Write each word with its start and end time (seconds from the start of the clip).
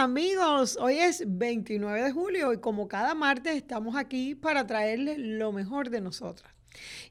amigos, 0.00 0.78
hoy 0.80 0.98
es 0.98 1.22
29 1.26 2.02
de 2.02 2.10
julio 2.10 2.54
y 2.54 2.58
como 2.58 2.88
cada 2.88 3.14
martes 3.14 3.54
estamos 3.54 3.96
aquí 3.96 4.34
para 4.34 4.66
traerles 4.66 5.18
lo 5.18 5.52
mejor 5.52 5.90
de 5.90 6.00
nosotras. 6.00 6.54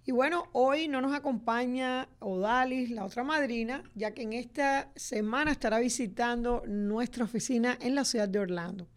Y 0.07 0.11
bueno, 0.11 0.45
hoy 0.53 0.87
no 0.87 0.99
nos 0.99 1.13
acompaña 1.13 2.09
Odalis, 2.17 2.89
la 2.89 3.05
otra 3.05 3.23
madrina, 3.23 3.83
ya 3.93 4.15
que 4.15 4.23
en 4.23 4.33
esta 4.33 4.89
semana 4.95 5.51
estará 5.51 5.77
visitando 5.77 6.63
nuestra 6.65 7.25
oficina 7.25 7.77
en 7.79 7.93
la 7.93 8.05
ciudad 8.05 8.27
de 8.27 8.39
Orlando. 8.39 8.87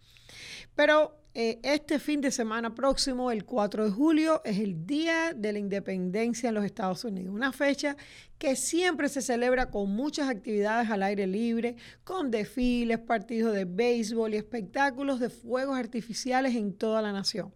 Pero 0.75 1.22
eh, 1.35 1.61
este 1.63 1.99
fin 1.99 2.21
de 2.21 2.31
semana 2.31 2.75
próximo, 2.75 3.31
el 3.31 3.47
4 3.47 3.87
de 3.87 3.91
julio, 3.91 4.43
es 4.45 4.59
el 4.59 4.87
Día 4.87 5.33
de 5.35 5.55
la 5.55 5.59
Independencia 5.59 6.51
en 6.51 6.55
los 6.55 6.65
Estados 6.65 7.05
Unidos, 7.05 7.35
una 7.35 7.53
fecha 7.53 7.97
que 8.39 8.55
siempre 8.55 9.09
se 9.09 9.23
celebra 9.23 9.71
con 9.71 9.89
muchas 9.95 10.29
actividades 10.29 10.91
al 10.91 11.03
aire 11.05 11.27
libre, 11.27 11.77
con 12.05 12.31
desfiles, 12.31 12.99
partidos 12.99 13.55
de 13.55 13.65
béisbol 13.65 14.35
y 14.35 14.37
espectáculos 14.37 15.21
de 15.21 15.31
fuegos 15.31 15.79
artificiales 15.79 16.55
en 16.55 16.75
toda 16.75 17.01
la 17.01 17.13
nación. 17.13 17.55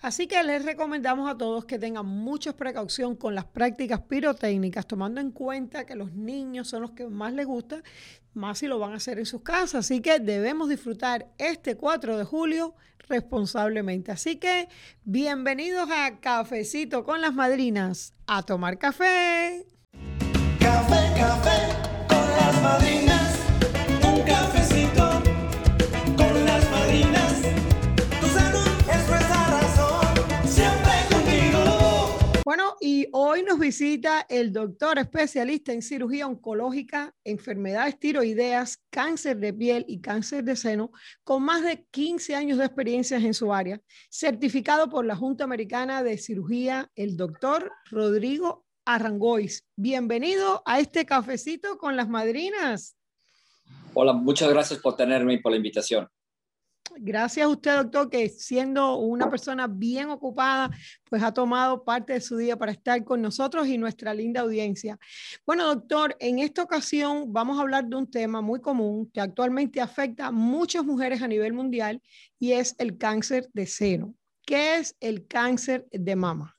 Así 0.00 0.26
que 0.26 0.40
les 0.44 0.64
recomendamos 0.64 1.28
a 1.28 1.36
todos 1.36 1.64
que 1.64 1.78
tengan 1.78 2.06
mucha 2.06 2.54
precaución 2.54 3.16
con 3.16 3.34
las 3.34 3.46
prácticas 3.46 4.02
pirotécnicas, 4.02 4.86
tomando 4.86 5.20
en 5.20 5.32
cuenta 5.32 5.86
que 5.86 5.96
los 5.96 6.12
niños 6.12 6.68
son 6.68 6.82
los 6.82 6.90
que 6.92 7.08
más 7.08 7.32
les 7.32 7.46
gusta, 7.46 7.82
más 8.36 8.58
si 8.58 8.68
lo 8.68 8.78
van 8.78 8.92
a 8.92 8.96
hacer 8.96 9.18
en 9.18 9.26
sus 9.26 9.42
casas. 9.42 9.86
Así 9.86 10.00
que 10.00 10.20
debemos 10.20 10.68
disfrutar 10.68 11.26
este 11.38 11.76
4 11.76 12.18
de 12.18 12.24
julio 12.24 12.74
responsablemente. 13.08 14.12
Así 14.12 14.36
que 14.36 14.68
bienvenidos 15.04 15.88
a 15.90 16.20
Cafecito 16.20 17.04
con 17.04 17.20
las 17.20 17.34
Madrinas. 17.34 18.14
A 18.26 18.42
tomar 18.42 18.78
café. 18.78 19.66
Café, 20.60 21.12
café 21.16 21.68
con 22.08 22.30
las 22.36 22.62
madrinas. 22.62 23.36
Un 24.02 24.22
cafecito 24.22 24.55
y 32.88 33.08
hoy 33.10 33.42
nos 33.42 33.58
visita 33.58 34.24
el 34.28 34.52
doctor 34.52 35.00
especialista 35.00 35.72
en 35.72 35.82
cirugía 35.82 36.28
oncológica, 36.28 37.12
enfermedades 37.24 37.98
tiroideas, 37.98 38.80
cáncer 38.90 39.38
de 39.38 39.52
piel 39.52 39.84
y 39.88 40.00
cáncer 40.00 40.44
de 40.44 40.54
seno, 40.54 40.92
con 41.24 41.42
más 41.42 41.64
de 41.64 41.84
15 41.90 42.36
años 42.36 42.58
de 42.58 42.66
experiencia 42.66 43.16
en 43.16 43.34
su 43.34 43.52
área, 43.52 43.80
certificado 44.08 44.88
por 44.88 45.04
la 45.04 45.16
Junta 45.16 45.42
Americana 45.42 46.04
de 46.04 46.16
Cirugía, 46.16 46.88
el 46.94 47.16
doctor 47.16 47.72
Rodrigo 47.90 48.64
Arrangois. 48.84 49.66
Bienvenido 49.74 50.62
a 50.64 50.78
este 50.78 51.04
cafecito 51.04 51.78
con 51.78 51.96
las 51.96 52.08
madrinas. 52.08 52.96
Hola, 53.94 54.12
muchas 54.12 54.48
gracias 54.48 54.78
por 54.78 54.94
tenerme 54.94 55.34
y 55.34 55.38
por 55.38 55.50
la 55.50 55.56
invitación. 55.56 56.08
Gracias 56.98 57.44
a 57.44 57.48
usted, 57.48 57.76
doctor, 57.76 58.08
que 58.08 58.28
siendo 58.28 58.96
una 58.96 59.28
persona 59.28 59.66
bien 59.66 60.08
ocupada, 60.08 60.70
pues 61.04 61.22
ha 61.22 61.32
tomado 61.32 61.84
parte 61.84 62.14
de 62.14 62.20
su 62.20 62.36
día 62.36 62.56
para 62.56 62.72
estar 62.72 63.04
con 63.04 63.20
nosotros 63.20 63.66
y 63.66 63.76
nuestra 63.76 64.14
linda 64.14 64.40
audiencia. 64.40 64.98
Bueno, 65.44 65.66
doctor, 65.66 66.16
en 66.20 66.38
esta 66.38 66.62
ocasión 66.62 67.32
vamos 67.32 67.58
a 67.58 67.62
hablar 67.62 67.84
de 67.84 67.96
un 67.96 68.10
tema 68.10 68.40
muy 68.40 68.60
común 68.60 69.10
que 69.12 69.20
actualmente 69.20 69.80
afecta 69.80 70.28
a 70.28 70.32
muchas 70.32 70.84
mujeres 70.84 71.20
a 71.20 71.28
nivel 71.28 71.52
mundial 71.52 72.00
y 72.38 72.52
es 72.52 72.74
el 72.78 72.96
cáncer 72.96 73.48
de 73.52 73.66
seno. 73.66 74.14
¿Qué 74.46 74.76
es 74.76 74.96
el 75.00 75.26
cáncer 75.26 75.86
de 75.90 76.16
mama? 76.16 76.56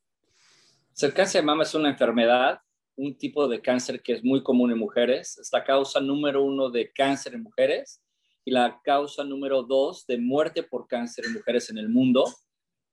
El 1.01 1.13
cáncer 1.13 1.41
de 1.41 1.45
mama 1.47 1.63
es 1.63 1.73
una 1.73 1.89
enfermedad, 1.89 2.59
un 2.95 3.17
tipo 3.17 3.47
de 3.47 3.61
cáncer 3.61 4.01
que 4.01 4.13
es 4.13 4.23
muy 4.23 4.43
común 4.43 4.71
en 4.71 4.77
mujeres. 4.77 5.37
Es 5.39 5.49
la 5.51 5.63
causa 5.63 5.99
número 5.99 6.43
uno 6.43 6.69
de 6.69 6.91
cáncer 6.91 7.33
en 7.33 7.43
mujeres 7.43 8.01
y 8.47 8.51
la 8.51 8.79
causa 8.81 9.25
número 9.25 9.61
dos 9.61 10.07
de 10.07 10.17
muerte 10.17 10.63
por 10.63 10.87
cáncer 10.87 11.25
en 11.25 11.33
mujeres 11.33 11.69
en 11.69 11.79
el 11.79 11.89
mundo. 11.89 12.23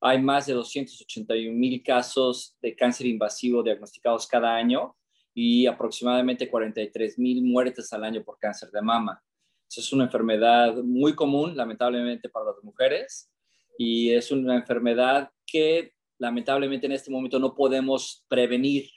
Hay 0.01 0.21
más 0.21 0.47
de 0.47 0.53
281 0.53 1.57
mil 1.57 1.81
casos 1.81 2.57
de 2.61 2.75
cáncer 2.75 3.07
invasivo 3.07 3.63
diagnosticados 3.63 4.27
cada 4.27 4.53
año 4.53 4.97
y 5.33 5.67
aproximadamente 5.67 6.51
43 6.51 7.21
mil 7.21 7.45
muertes 7.45 7.93
al 7.93 8.03
año 8.03 8.25
por 8.25 8.37
cáncer 8.37 8.73
de 8.73 8.83
mama. 8.83 9.23
es 9.69 9.93
una 9.93 10.07
enfermedad 10.07 10.75
muy 10.83 11.15
común, 11.15 11.57
lamentablemente, 11.57 12.29
para 12.29 12.47
las 12.47 12.57
mujeres 12.65 13.31
y 13.79 14.11
es 14.11 14.33
una 14.33 14.57
enfermedad 14.57 15.31
que 15.47 15.93
lamentablemente 16.19 16.87
en 16.87 16.93
este 16.93 17.13
momento 17.13 17.39
no 17.39 17.55
podemos 17.55 18.25
prevenir. 18.27 18.91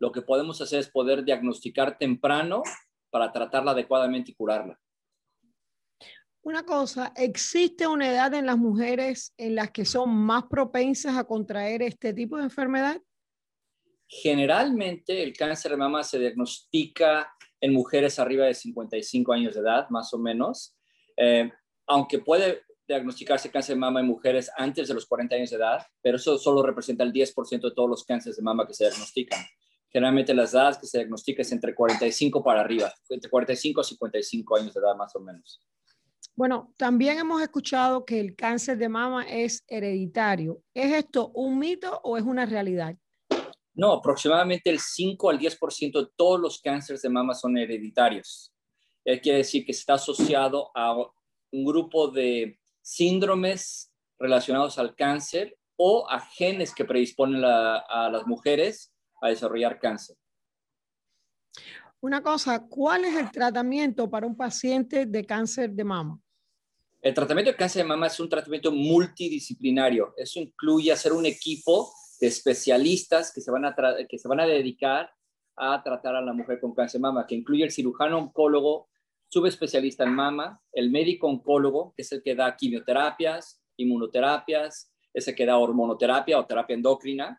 Lo 0.00 0.10
que 0.10 0.22
podemos 0.22 0.60
hacer 0.60 0.80
es 0.80 0.90
poder 0.90 1.24
diagnosticar 1.24 1.98
temprano 1.98 2.64
para 3.10 3.30
tratarla 3.30 3.70
adecuadamente 3.70 4.32
y 4.32 4.34
curarla. 4.34 4.76
Una 6.44 6.62
cosa, 6.62 7.10
¿existe 7.16 7.86
una 7.86 8.10
edad 8.10 8.34
en 8.34 8.44
las 8.44 8.58
mujeres 8.58 9.32
en 9.38 9.54
las 9.54 9.70
que 9.70 9.86
son 9.86 10.14
más 10.14 10.44
propensas 10.44 11.16
a 11.16 11.24
contraer 11.24 11.80
este 11.80 12.12
tipo 12.12 12.36
de 12.36 12.42
enfermedad? 12.42 13.00
Generalmente 14.06 15.22
el 15.22 15.34
cáncer 15.34 15.70
de 15.70 15.78
mama 15.78 16.02
se 16.02 16.18
diagnostica 16.18 17.32
en 17.62 17.72
mujeres 17.72 18.18
arriba 18.18 18.44
de 18.44 18.52
55 18.52 19.32
años 19.32 19.54
de 19.54 19.62
edad, 19.62 19.88
más 19.88 20.12
o 20.12 20.18
menos, 20.18 20.76
eh, 21.16 21.50
aunque 21.86 22.18
puede 22.18 22.60
diagnosticarse 22.86 23.50
cáncer 23.50 23.76
de 23.76 23.80
mama 23.80 24.00
en 24.00 24.06
mujeres 24.06 24.50
antes 24.54 24.86
de 24.86 24.92
los 24.92 25.06
40 25.06 25.36
años 25.36 25.48
de 25.48 25.56
edad, 25.56 25.86
pero 26.02 26.18
eso 26.18 26.36
solo 26.36 26.62
representa 26.62 27.04
el 27.04 27.12
10% 27.14 27.70
de 27.70 27.74
todos 27.74 27.88
los 27.88 28.04
cánceres 28.04 28.36
de 28.36 28.42
mama 28.42 28.66
que 28.66 28.74
se 28.74 28.84
diagnostican. 28.84 29.42
Generalmente 29.88 30.34
las 30.34 30.52
edades 30.52 30.76
que 30.76 30.86
se 30.86 30.98
diagnostican 30.98 31.40
es 31.40 31.52
entre 31.52 31.74
45 31.74 32.44
para 32.44 32.60
arriba, 32.60 32.92
entre 33.08 33.30
45 33.30 33.80
y 33.80 33.84
55 33.84 34.56
años 34.56 34.74
de 34.74 34.80
edad 34.80 34.94
más 34.94 35.16
o 35.16 35.20
menos. 35.20 35.62
Bueno, 36.36 36.72
también 36.76 37.18
hemos 37.18 37.40
escuchado 37.40 38.04
que 38.04 38.18
el 38.18 38.34
cáncer 38.34 38.76
de 38.76 38.88
mama 38.88 39.24
es 39.28 39.62
hereditario. 39.68 40.60
¿Es 40.74 40.92
esto 40.92 41.28
un 41.28 41.60
mito 41.60 42.00
o 42.02 42.16
es 42.16 42.24
una 42.24 42.44
realidad? 42.44 42.96
No, 43.72 43.92
aproximadamente 43.92 44.68
el 44.68 44.80
5 44.80 45.30
al 45.30 45.38
10% 45.38 46.00
de 46.00 46.10
todos 46.16 46.40
los 46.40 46.60
cánceres 46.60 47.02
de 47.02 47.08
mama 47.08 47.34
son 47.34 47.56
hereditarios. 47.56 48.52
quiere 49.04 49.38
decir 49.38 49.64
que 49.64 49.72
está 49.72 49.94
asociado 49.94 50.70
a 50.74 50.96
un 51.52 51.64
grupo 51.64 52.08
de 52.08 52.58
síndromes 52.82 53.92
relacionados 54.18 54.78
al 54.78 54.96
cáncer 54.96 55.56
o 55.76 56.08
a 56.10 56.20
genes 56.20 56.74
que 56.74 56.84
predisponen 56.84 57.44
a 57.44 58.08
las 58.10 58.26
mujeres 58.26 58.92
a 59.20 59.28
desarrollar 59.28 59.78
cáncer. 59.78 60.16
Una 62.00 62.22
cosa, 62.22 62.66
¿cuál 62.68 63.04
es 63.04 63.16
el 63.16 63.30
tratamiento 63.30 64.10
para 64.10 64.26
un 64.26 64.36
paciente 64.36 65.06
de 65.06 65.24
cáncer 65.24 65.70
de 65.70 65.84
mama? 65.84 66.20
El 67.04 67.12
tratamiento 67.12 67.50
de 67.50 67.56
cáncer 67.58 67.82
de 67.82 67.88
mama 67.88 68.06
es 68.06 68.18
un 68.18 68.30
tratamiento 68.30 68.72
multidisciplinario. 68.72 70.14
Eso 70.16 70.40
incluye 70.40 70.90
hacer 70.90 71.12
un 71.12 71.26
equipo 71.26 71.92
de 72.18 72.28
especialistas 72.28 73.30
que 73.30 73.42
se 73.42 73.50
van 73.50 73.66
a, 73.66 73.76
que 74.08 74.18
se 74.18 74.26
van 74.26 74.40
a 74.40 74.46
dedicar 74.46 75.12
a 75.54 75.82
tratar 75.82 76.16
a 76.16 76.22
la 76.22 76.32
mujer 76.32 76.58
con 76.60 76.74
cáncer 76.74 76.98
de 76.98 77.02
mama, 77.02 77.26
que 77.26 77.34
incluye 77.34 77.62
el 77.62 77.72
cirujano 77.72 78.16
oncólogo, 78.16 78.88
subespecialista 79.28 80.04
en 80.04 80.14
mama, 80.14 80.62
el 80.72 80.90
médico 80.90 81.28
oncólogo, 81.28 81.92
que 81.94 82.00
es 82.00 82.12
el 82.12 82.22
que 82.22 82.34
da 82.34 82.56
quimioterapias, 82.56 83.62
inmunoterapias, 83.76 84.90
es 85.12 85.28
el 85.28 85.34
que 85.34 85.44
da 85.44 85.58
hormonoterapia 85.58 86.38
o 86.38 86.46
terapia 86.46 86.72
endocrina, 86.72 87.38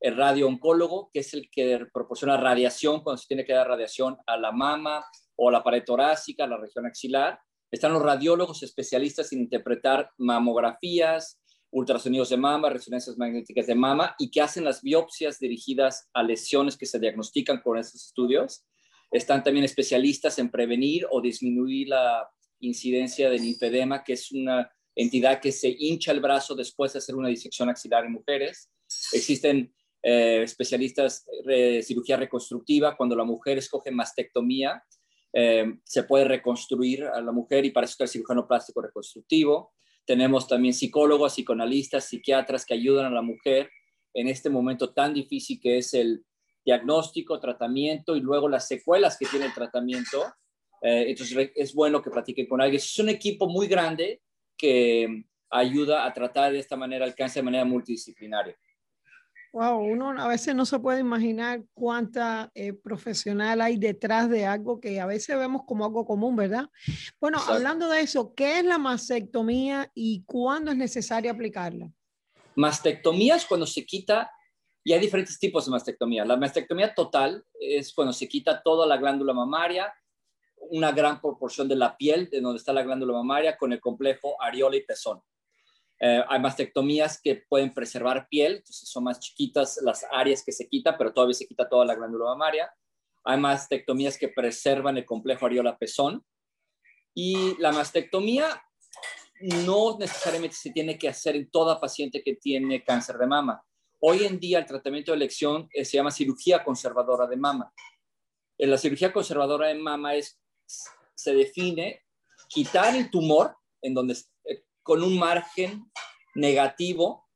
el 0.00 0.16
radiooncólogo, 0.16 1.10
que 1.12 1.20
es 1.20 1.34
el 1.34 1.50
que 1.50 1.86
proporciona 1.92 2.38
radiación 2.38 3.02
cuando 3.02 3.18
se 3.18 3.28
tiene 3.28 3.44
que 3.44 3.52
dar 3.52 3.68
radiación 3.68 4.16
a 4.26 4.38
la 4.38 4.50
mama 4.50 5.04
o 5.36 5.50
a 5.50 5.52
la 5.52 5.62
pared 5.62 5.84
torácica, 5.84 6.44
a 6.44 6.48
la 6.48 6.56
región 6.56 6.86
axilar. 6.86 7.38
Están 7.74 7.92
los 7.92 8.02
radiólogos 8.02 8.62
especialistas 8.62 9.32
en 9.32 9.40
interpretar 9.40 10.08
mamografías, 10.16 11.40
ultrasonidos 11.72 12.28
de 12.28 12.36
mama, 12.36 12.70
resonancias 12.70 13.18
magnéticas 13.18 13.66
de 13.66 13.74
mama 13.74 14.14
y 14.16 14.30
que 14.30 14.40
hacen 14.40 14.62
las 14.62 14.80
biopsias 14.80 15.40
dirigidas 15.40 16.08
a 16.14 16.22
lesiones 16.22 16.76
que 16.76 16.86
se 16.86 17.00
diagnostican 17.00 17.60
con 17.62 17.76
estos 17.76 18.04
estudios. 18.04 18.64
Están 19.10 19.42
también 19.42 19.64
especialistas 19.64 20.38
en 20.38 20.52
prevenir 20.52 21.04
o 21.10 21.20
disminuir 21.20 21.88
la 21.88 22.30
incidencia 22.60 23.28
del 23.28 23.42
linfedema, 23.42 24.04
que 24.04 24.12
es 24.12 24.30
una 24.30 24.70
entidad 24.94 25.40
que 25.40 25.50
se 25.50 25.74
hincha 25.76 26.12
el 26.12 26.20
brazo 26.20 26.54
después 26.54 26.92
de 26.92 27.00
hacer 27.00 27.16
una 27.16 27.28
disección 27.28 27.68
axilar 27.68 28.04
en 28.04 28.12
mujeres. 28.12 28.70
Existen 29.12 29.74
eh, 30.00 30.42
especialistas 30.44 31.26
de 31.44 31.82
cirugía 31.82 32.18
reconstructiva, 32.18 32.96
cuando 32.96 33.16
la 33.16 33.24
mujer 33.24 33.58
escoge 33.58 33.90
mastectomía, 33.90 34.80
eh, 35.36 35.80
se 35.82 36.04
puede 36.04 36.26
reconstruir 36.26 37.04
a 37.04 37.20
la 37.20 37.32
mujer 37.32 37.64
y 37.64 37.70
para 37.70 37.86
eso 37.86 37.92
está 37.92 38.04
el 38.04 38.10
cirujano 38.10 38.46
plástico 38.46 38.80
reconstructivo. 38.80 39.72
Tenemos 40.06 40.46
también 40.46 40.74
psicólogos, 40.74 41.34
psicoanalistas, 41.34 42.04
psiquiatras 42.04 42.64
que 42.64 42.74
ayudan 42.74 43.06
a 43.06 43.10
la 43.10 43.22
mujer 43.22 43.68
en 44.14 44.28
este 44.28 44.48
momento 44.48 44.92
tan 44.92 45.12
difícil 45.12 45.58
que 45.60 45.78
es 45.78 45.92
el 45.92 46.24
diagnóstico, 46.64 47.40
tratamiento 47.40 48.14
y 48.16 48.20
luego 48.20 48.48
las 48.48 48.68
secuelas 48.68 49.18
que 49.18 49.26
tiene 49.26 49.46
el 49.46 49.54
tratamiento. 49.54 50.24
Eh, 50.80 51.06
entonces 51.08 51.50
es 51.56 51.74
bueno 51.74 52.00
que 52.00 52.10
practiquen 52.10 52.46
con 52.46 52.60
alguien. 52.60 52.76
Es 52.76 52.98
un 53.00 53.08
equipo 53.08 53.48
muy 53.48 53.66
grande 53.66 54.22
que 54.56 55.24
ayuda 55.50 56.06
a 56.06 56.12
tratar 56.12 56.52
de 56.52 56.60
esta 56.60 56.76
manera 56.76 57.04
el 57.04 57.14
cáncer 57.16 57.42
de 57.42 57.46
manera 57.46 57.64
multidisciplinaria. 57.64 58.56
Wow, 59.54 59.84
uno 59.84 60.20
a 60.20 60.26
veces 60.26 60.52
no 60.52 60.66
se 60.66 60.80
puede 60.80 60.98
imaginar 60.98 61.62
cuánta 61.74 62.50
eh, 62.56 62.72
profesional 62.72 63.60
hay 63.60 63.76
detrás 63.76 64.28
de 64.28 64.44
algo 64.46 64.80
que 64.80 65.00
a 65.00 65.06
veces 65.06 65.38
vemos 65.38 65.62
como 65.64 65.84
algo 65.84 66.04
común, 66.04 66.34
¿verdad? 66.34 66.68
Bueno, 67.20 67.38
Exacto. 67.38 67.54
hablando 67.54 67.88
de 67.88 68.00
eso, 68.00 68.34
¿qué 68.34 68.58
es 68.58 68.64
la 68.64 68.78
mastectomía 68.78 69.88
y 69.94 70.24
cuándo 70.24 70.72
es 70.72 70.76
necesario 70.76 71.30
aplicarla? 71.30 71.88
Mastectomía 72.56 73.36
es 73.36 73.44
cuando 73.44 73.64
se 73.64 73.86
quita, 73.86 74.28
y 74.82 74.92
hay 74.92 74.98
diferentes 74.98 75.38
tipos 75.38 75.66
de 75.66 75.70
mastectomía. 75.70 76.24
La 76.24 76.36
mastectomía 76.36 76.92
total 76.92 77.44
es 77.60 77.94
cuando 77.94 78.12
se 78.12 78.26
quita 78.26 78.60
toda 78.60 78.88
la 78.88 78.96
glándula 78.96 79.34
mamaria, 79.34 79.94
una 80.56 80.90
gran 80.90 81.20
proporción 81.20 81.68
de 81.68 81.76
la 81.76 81.96
piel 81.96 82.28
de 82.28 82.40
donde 82.40 82.58
está 82.58 82.72
la 82.72 82.82
glándula 82.82 83.12
mamaria 83.12 83.56
con 83.56 83.72
el 83.72 83.80
complejo 83.80 84.34
areola 84.42 84.74
y 84.74 84.82
pezón. 84.82 85.22
Eh, 86.06 86.22
hay 86.28 86.38
mastectomías 86.38 87.18
que 87.18 87.46
pueden 87.48 87.72
preservar 87.72 88.28
piel, 88.28 88.56
entonces 88.56 88.86
son 88.90 89.04
más 89.04 89.18
chiquitas 89.20 89.80
las 89.82 90.04
áreas 90.12 90.44
que 90.44 90.52
se 90.52 90.68
quita, 90.68 90.98
pero 90.98 91.14
todavía 91.14 91.32
se 91.32 91.46
quita 91.46 91.66
toda 91.66 91.86
la 91.86 91.94
glándula 91.94 92.26
mamaria. 92.26 92.70
Hay 93.24 93.40
mastectomías 93.40 94.18
que 94.18 94.28
preservan 94.28 94.98
el 94.98 95.06
complejo 95.06 95.46
areola-pezón. 95.46 96.22
Y 97.14 97.58
la 97.58 97.72
mastectomía 97.72 98.62
no 99.64 99.96
necesariamente 99.98 100.56
se 100.56 100.72
tiene 100.72 100.98
que 100.98 101.08
hacer 101.08 101.36
en 101.36 101.50
toda 101.50 101.80
paciente 101.80 102.22
que 102.22 102.36
tiene 102.36 102.84
cáncer 102.84 103.16
de 103.16 103.26
mama. 103.26 103.64
Hoy 103.98 104.24
en 104.24 104.38
día 104.38 104.58
el 104.58 104.66
tratamiento 104.66 105.12
de 105.12 105.16
elección 105.16 105.70
eh, 105.72 105.86
se 105.86 105.96
llama 105.96 106.10
cirugía 106.10 106.62
conservadora 106.62 107.26
de 107.26 107.38
mama. 107.38 107.72
En 108.58 108.70
la 108.70 108.76
cirugía 108.76 109.10
conservadora 109.10 109.68
de 109.68 109.76
mama 109.76 110.16
es, 110.16 110.38
se 110.66 111.34
define 111.34 112.02
quitar 112.50 112.94
el 112.94 113.10
tumor 113.10 113.56
en 113.80 113.94
donde 113.94 114.12
eh, 114.12 114.18
con 114.84 115.02
un 115.02 115.18
margen 115.18 115.90
negativo 116.36 117.26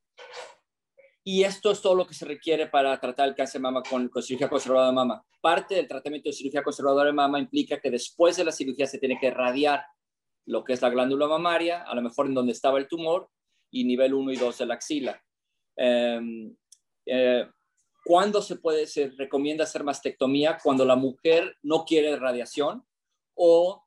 y 1.24 1.42
esto 1.42 1.70
es 1.72 1.80
todo 1.82 1.94
lo 1.94 2.06
que 2.06 2.14
se 2.14 2.24
requiere 2.24 2.68
para 2.68 2.98
tratar 3.00 3.28
el 3.28 3.34
cáncer 3.34 3.60
de 3.60 3.64
mama 3.64 3.82
con, 3.82 4.08
con 4.08 4.22
cirugía 4.22 4.48
conservadora 4.48 4.88
de 4.88 4.94
mama. 4.94 5.26
Parte 5.40 5.74
del 5.74 5.88
tratamiento 5.88 6.28
de 6.28 6.34
cirugía 6.34 6.62
conservadora 6.62 7.06
de 7.06 7.12
mama 7.12 7.40
implica 7.40 7.80
que 7.80 7.90
después 7.90 8.36
de 8.36 8.44
la 8.44 8.52
cirugía 8.52 8.86
se 8.86 8.98
tiene 8.98 9.18
que 9.20 9.30
radiar 9.30 9.84
lo 10.46 10.62
que 10.62 10.74
es 10.74 10.82
la 10.82 10.90
glándula 10.90 11.26
mamaria, 11.26 11.82
a 11.82 11.94
lo 11.94 12.02
mejor 12.02 12.26
en 12.26 12.34
donde 12.34 12.52
estaba 12.52 12.78
el 12.78 12.88
tumor, 12.88 13.28
y 13.70 13.84
nivel 13.84 14.14
1 14.14 14.32
y 14.32 14.36
2 14.36 14.58
de 14.58 14.66
la 14.66 14.74
axila. 14.74 15.22
Eh, 15.76 16.20
eh, 17.06 17.46
¿Cuándo 18.04 18.40
se 18.40 18.56
puede, 18.56 18.86
se 18.86 19.08
recomienda 19.10 19.64
hacer 19.64 19.84
mastectomía? 19.84 20.58
Cuando 20.62 20.84
la 20.84 20.96
mujer 20.96 21.56
no 21.62 21.84
quiere 21.84 22.16
radiación 22.16 22.86
o 23.34 23.84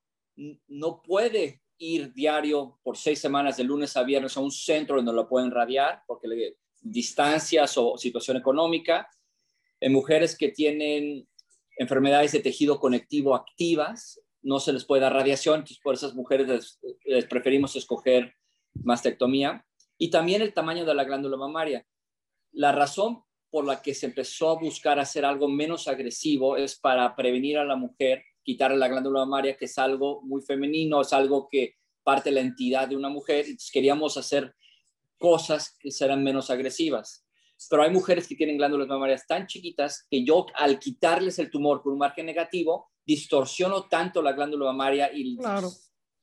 no 0.68 1.02
puede 1.02 1.62
ir 1.82 2.14
diario 2.14 2.80
por 2.84 2.96
seis 2.96 3.20
semanas 3.20 3.58
de 3.58 3.64
lunes 3.64 3.98
a 3.98 4.04
viernes 4.04 4.38
a 4.38 4.40
un 4.40 4.52
centro 4.52 4.98
donde 4.98 5.14
lo 5.14 5.28
pueden 5.28 5.50
radiar 5.50 6.04
porque 6.06 6.28
le, 6.28 6.58
distancias 6.80 7.76
o 7.78 7.98
situación 7.98 8.38
económica. 8.38 9.10
En 9.80 9.92
mujeres 9.92 10.38
que 10.38 10.50
tienen 10.50 11.28
enfermedades 11.78 12.34
de 12.34 12.40
tejido 12.40 12.80
conectivo 12.80 13.34
activas, 13.34 14.22
no 14.44 14.60
se 14.60 14.74
les 14.74 14.86
puede 14.86 15.02
dar 15.02 15.14
radiación, 15.14 15.56
entonces 15.56 15.80
por 15.84 15.96
esas 15.96 16.14
mujeres 16.14 16.48
les, 16.48 16.80
les 17.06 17.26
preferimos 17.26 17.76
escoger 17.76 18.36
mastectomía. 18.76 19.66
Y 19.98 20.12
también 20.12 20.44
el 20.44 20.54
tamaño 20.54 20.86
de 20.86 20.94
la 20.94 21.04
glándula 21.04 21.38
mamaria. 21.38 21.86
La 22.52 22.72
razón 22.72 23.24
por 23.50 23.66
la 23.66 23.82
que 23.82 23.96
se 23.96 24.06
empezó 24.06 24.52
a 24.52 24.60
buscar 24.60 25.00
hacer 25.00 25.26
algo 25.26 25.48
menos 25.48 25.88
agresivo 25.88 26.58
es 26.58 26.80
para 26.80 27.16
prevenir 27.16 27.58
a 27.58 27.66
la 27.66 27.76
mujer, 27.76 28.24
quitarle 28.44 28.78
la 28.78 28.88
glándula 28.88 29.20
mamaria, 29.22 29.56
que 29.58 29.66
es 29.66 29.78
algo 29.78 30.22
muy 30.22 30.42
femenino, 30.42 31.02
es 31.02 31.14
algo 31.14 31.48
que 31.50 31.76
parte 32.04 32.30
de 32.30 32.36
la 32.36 32.42
entidad 32.42 32.88
de 32.88 32.96
una 32.96 33.10
mujer. 33.10 33.46
Entonces 33.46 33.72
queríamos 33.72 34.18
hacer 34.18 34.56
cosas 35.18 35.78
que 35.80 35.92
serán 35.92 36.24
menos 36.24 36.50
agresivas. 36.50 37.26
Pero 37.70 37.84
hay 37.84 37.92
mujeres 37.92 38.28
que 38.28 38.36
tienen 38.36 38.58
glándulas 38.58 38.88
mamarias 38.88 39.28
tan 39.28 39.46
chiquitas 39.46 40.08
que 40.10 40.24
yo 40.24 40.48
al 40.56 40.80
quitarles 40.80 41.38
el 41.38 41.52
tumor 41.52 41.84
por 41.84 41.94
un 41.94 42.00
margen 42.00 42.26
negativo, 42.26 42.90
distorsiono 43.06 43.84
tanto 43.88 44.22
la 44.22 44.34
glándula 44.34 44.66
mamaria 44.66 45.12
y, 45.14 45.38
Claro. 45.38 45.70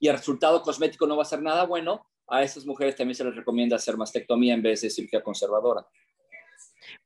y 0.01 0.09
el 0.09 0.17
resultado 0.17 0.63
cosmético 0.63 1.07
no 1.07 1.17
va 1.17 1.23
a 1.23 1.27
ser 1.27 1.41
nada 1.41 1.65
bueno. 1.65 2.05
A 2.27 2.43
esas 2.43 2.67
mujeres 2.67 2.97
también 2.97 3.15
se 3.15 3.25
les 3.25 3.37
recomienda 3.37 3.77
hacer 3.77 3.97
mastectomía 3.97 4.53
en 4.55 4.63
vez 4.63 4.81
de 4.83 4.91
cirugía 4.91 5.23
conservadora. 5.23 5.87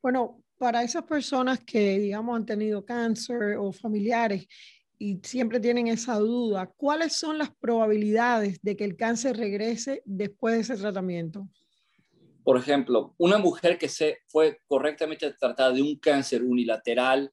Bueno, 0.00 0.42
para 0.58 0.82
esas 0.82 1.04
personas 1.04 1.60
que, 1.60 1.98
digamos, 1.98 2.34
han 2.36 2.46
tenido 2.46 2.84
cáncer 2.84 3.56
o 3.58 3.70
familiares 3.72 4.46
y 5.02 5.18
siempre 5.24 5.58
tienen 5.58 5.88
esa 5.88 6.16
duda, 6.16 6.72
¿cuáles 6.76 7.14
son 7.16 7.36
las 7.36 7.50
probabilidades 7.50 8.62
de 8.62 8.76
que 8.76 8.84
el 8.84 8.96
cáncer 8.96 9.36
regrese 9.36 10.00
después 10.04 10.54
de 10.54 10.60
ese 10.60 10.76
tratamiento? 10.76 11.48
Por 12.44 12.56
ejemplo, 12.56 13.12
una 13.18 13.36
mujer 13.36 13.78
que 13.78 13.88
se 13.88 14.18
fue 14.28 14.60
correctamente 14.68 15.32
tratada 15.32 15.72
de 15.72 15.82
un 15.82 15.96
cáncer 15.96 16.44
unilateral 16.44 17.32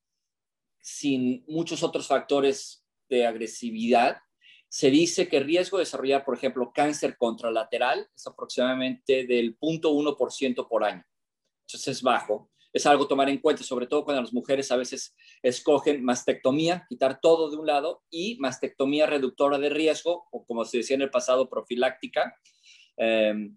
sin 0.81 1.45
muchos 1.47 1.83
otros 1.83 2.07
factores 2.07 2.83
de 3.07 3.27
agresividad, 3.27 4.17
se 4.67 4.89
dice 4.89 5.27
que 5.27 5.37
el 5.37 5.45
riesgo 5.45 5.77
de 5.77 5.83
desarrollar, 5.83 6.25
por 6.25 6.35
ejemplo, 6.35 6.71
cáncer 6.73 7.17
contralateral 7.17 8.09
es 8.15 8.25
aproximadamente 8.25 9.27
del 9.27 9.55
0.1% 9.59 10.67
por 10.67 10.83
año. 10.83 11.05
Entonces 11.67 11.97
es 11.97 12.01
bajo. 12.01 12.49
Es 12.71 12.85
algo 12.85 13.07
tomar 13.07 13.29
en 13.29 13.39
cuenta, 13.39 13.63
sobre 13.63 13.87
todo 13.87 14.05
cuando 14.05 14.21
las 14.21 14.33
mujeres 14.33 14.71
a 14.71 14.77
veces 14.77 15.15
escogen 15.41 16.03
mastectomía, 16.03 16.85
quitar 16.87 17.19
todo 17.19 17.49
de 17.49 17.57
un 17.57 17.65
lado, 17.65 18.03
y 18.09 18.37
mastectomía 18.39 19.05
reductora 19.05 19.57
de 19.57 19.69
riesgo, 19.69 20.27
o 20.31 20.45
como 20.45 20.65
se 20.65 20.77
decía 20.77 20.95
en 20.95 21.01
el 21.01 21.09
pasado, 21.09 21.49
profiláctica. 21.49 22.35
Eh, 22.97 23.49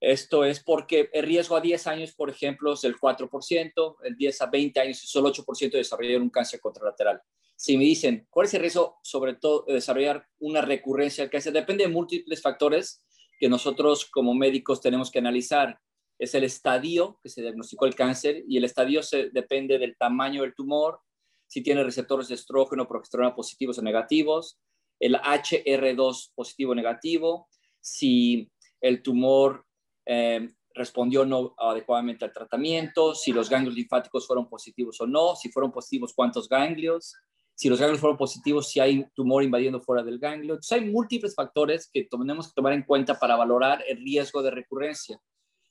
esto 0.00 0.44
es 0.44 0.62
porque 0.62 1.08
el 1.12 1.24
riesgo 1.24 1.56
a 1.56 1.60
10 1.60 1.86
años, 1.86 2.12
por 2.12 2.28
ejemplo, 2.28 2.74
es 2.74 2.84
el 2.84 2.96
4%, 2.96 3.96
el 4.04 4.16
10 4.16 4.42
a 4.42 4.46
20 4.46 4.80
años 4.80 5.02
es 5.02 5.08
solo 5.08 5.32
8% 5.32 5.70
de 5.72 5.78
desarrollar 5.78 6.20
un 6.20 6.30
cáncer 6.30 6.60
contralateral. 6.60 7.20
Si 7.56 7.78
me 7.78 7.84
dicen, 7.84 8.26
¿cuál 8.28 8.46
es 8.46 8.54
el 8.54 8.60
riesgo, 8.60 8.98
sobre 9.02 9.34
todo, 9.34 9.64
de 9.66 9.74
desarrollar 9.74 10.26
una 10.38 10.60
recurrencia 10.60 11.24
del 11.24 11.30
cáncer? 11.30 11.54
Depende 11.54 11.84
de 11.84 11.90
múltiples 11.90 12.42
factores 12.42 13.02
que 13.38 13.48
nosotros 13.48 14.04
como 14.04 14.34
médicos 14.34 14.82
tenemos 14.82 15.10
que 15.10 15.18
analizar. 15.18 15.80
Es 16.18 16.34
el 16.34 16.44
estadio 16.44 17.18
que 17.22 17.28
se 17.28 17.42
diagnosticó 17.42 17.86
el 17.86 17.94
cáncer 17.94 18.42
y 18.48 18.56
el 18.56 18.64
estadio 18.64 19.02
se, 19.02 19.30
depende 19.30 19.78
del 19.78 19.96
tamaño 19.96 20.42
del 20.42 20.54
tumor, 20.54 21.00
si 21.46 21.62
tiene 21.62 21.84
receptores 21.84 22.28
de 22.28 22.34
estrógeno, 22.34 22.88
progesterona 22.88 23.34
positivos 23.34 23.78
o 23.78 23.82
negativos, 23.82 24.58
el 24.98 25.14
HR2 25.14 26.32
positivo 26.34 26.72
o 26.72 26.74
negativo, 26.74 27.48
si 27.80 28.50
el 28.80 29.02
tumor 29.02 29.64
eh, 30.06 30.48
respondió 30.74 31.24
no 31.24 31.54
adecuadamente 31.56 32.24
al 32.24 32.32
tratamiento, 32.32 33.14
si 33.14 33.32
los 33.32 33.48
ganglios 33.48 33.74
linfáticos 33.74 34.26
fueron 34.26 34.48
positivos 34.48 35.00
o 35.00 35.06
no, 35.06 35.36
si 35.36 35.50
fueron 35.50 35.72
positivos, 35.72 36.12
cuántos 36.14 36.48
ganglios, 36.48 37.14
si 37.54 37.70
los 37.70 37.80
ganglios 37.80 38.00
fueron 38.00 38.18
positivos, 38.18 38.68
si 38.68 38.80
hay 38.80 39.06
tumor 39.14 39.42
invadiendo 39.42 39.80
fuera 39.80 40.02
del 40.02 40.18
ganglio. 40.18 40.54
Entonces 40.54 40.72
hay 40.72 40.90
múltiples 40.90 41.34
factores 41.34 41.88
que 41.90 42.04
tenemos 42.04 42.48
que 42.48 42.54
tomar 42.54 42.74
en 42.74 42.82
cuenta 42.82 43.18
para 43.18 43.36
valorar 43.36 43.82
el 43.88 43.96
riesgo 43.98 44.42
de 44.42 44.50
recurrencia. 44.50 45.18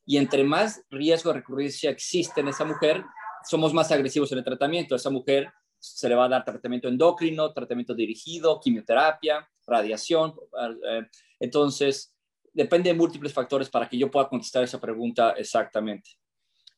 Y 0.06 0.18
entre 0.18 0.44
más 0.44 0.84
riesgo 0.90 1.32
de 1.32 1.40
recurrencia 1.40 1.90
existe 1.90 2.42
en 2.42 2.50
esa 2.50 2.66
mujer, 2.66 3.04
somos 3.44 3.74
más 3.74 3.92
agresivos 3.92 4.32
en 4.32 4.40
el 4.40 4.44
tratamiento. 4.44 4.96
A 4.96 4.98
esa 4.98 5.10
mujer 5.10 5.52
se 5.80 6.10
le 6.10 6.16
va 6.16 6.26
a 6.26 6.30
dar 6.30 6.46
tratamiento 6.46 6.88
endocrino, 6.88 7.54
tratamiento 7.54 7.94
dirigido, 7.94 8.60
quimioterapia, 8.60 9.48
radiación. 9.66 10.34
Eh, 10.88 11.08
entonces, 11.40 12.14
depende 12.54 12.90
de 12.90 12.96
múltiples 12.96 13.34
factores 13.34 13.70
para 13.70 13.88
que 13.88 13.98
yo 13.98 14.10
pueda 14.10 14.30
contestar 14.30 14.64
esa 14.64 14.80
pregunta 14.80 15.32
exactamente. 15.32 16.12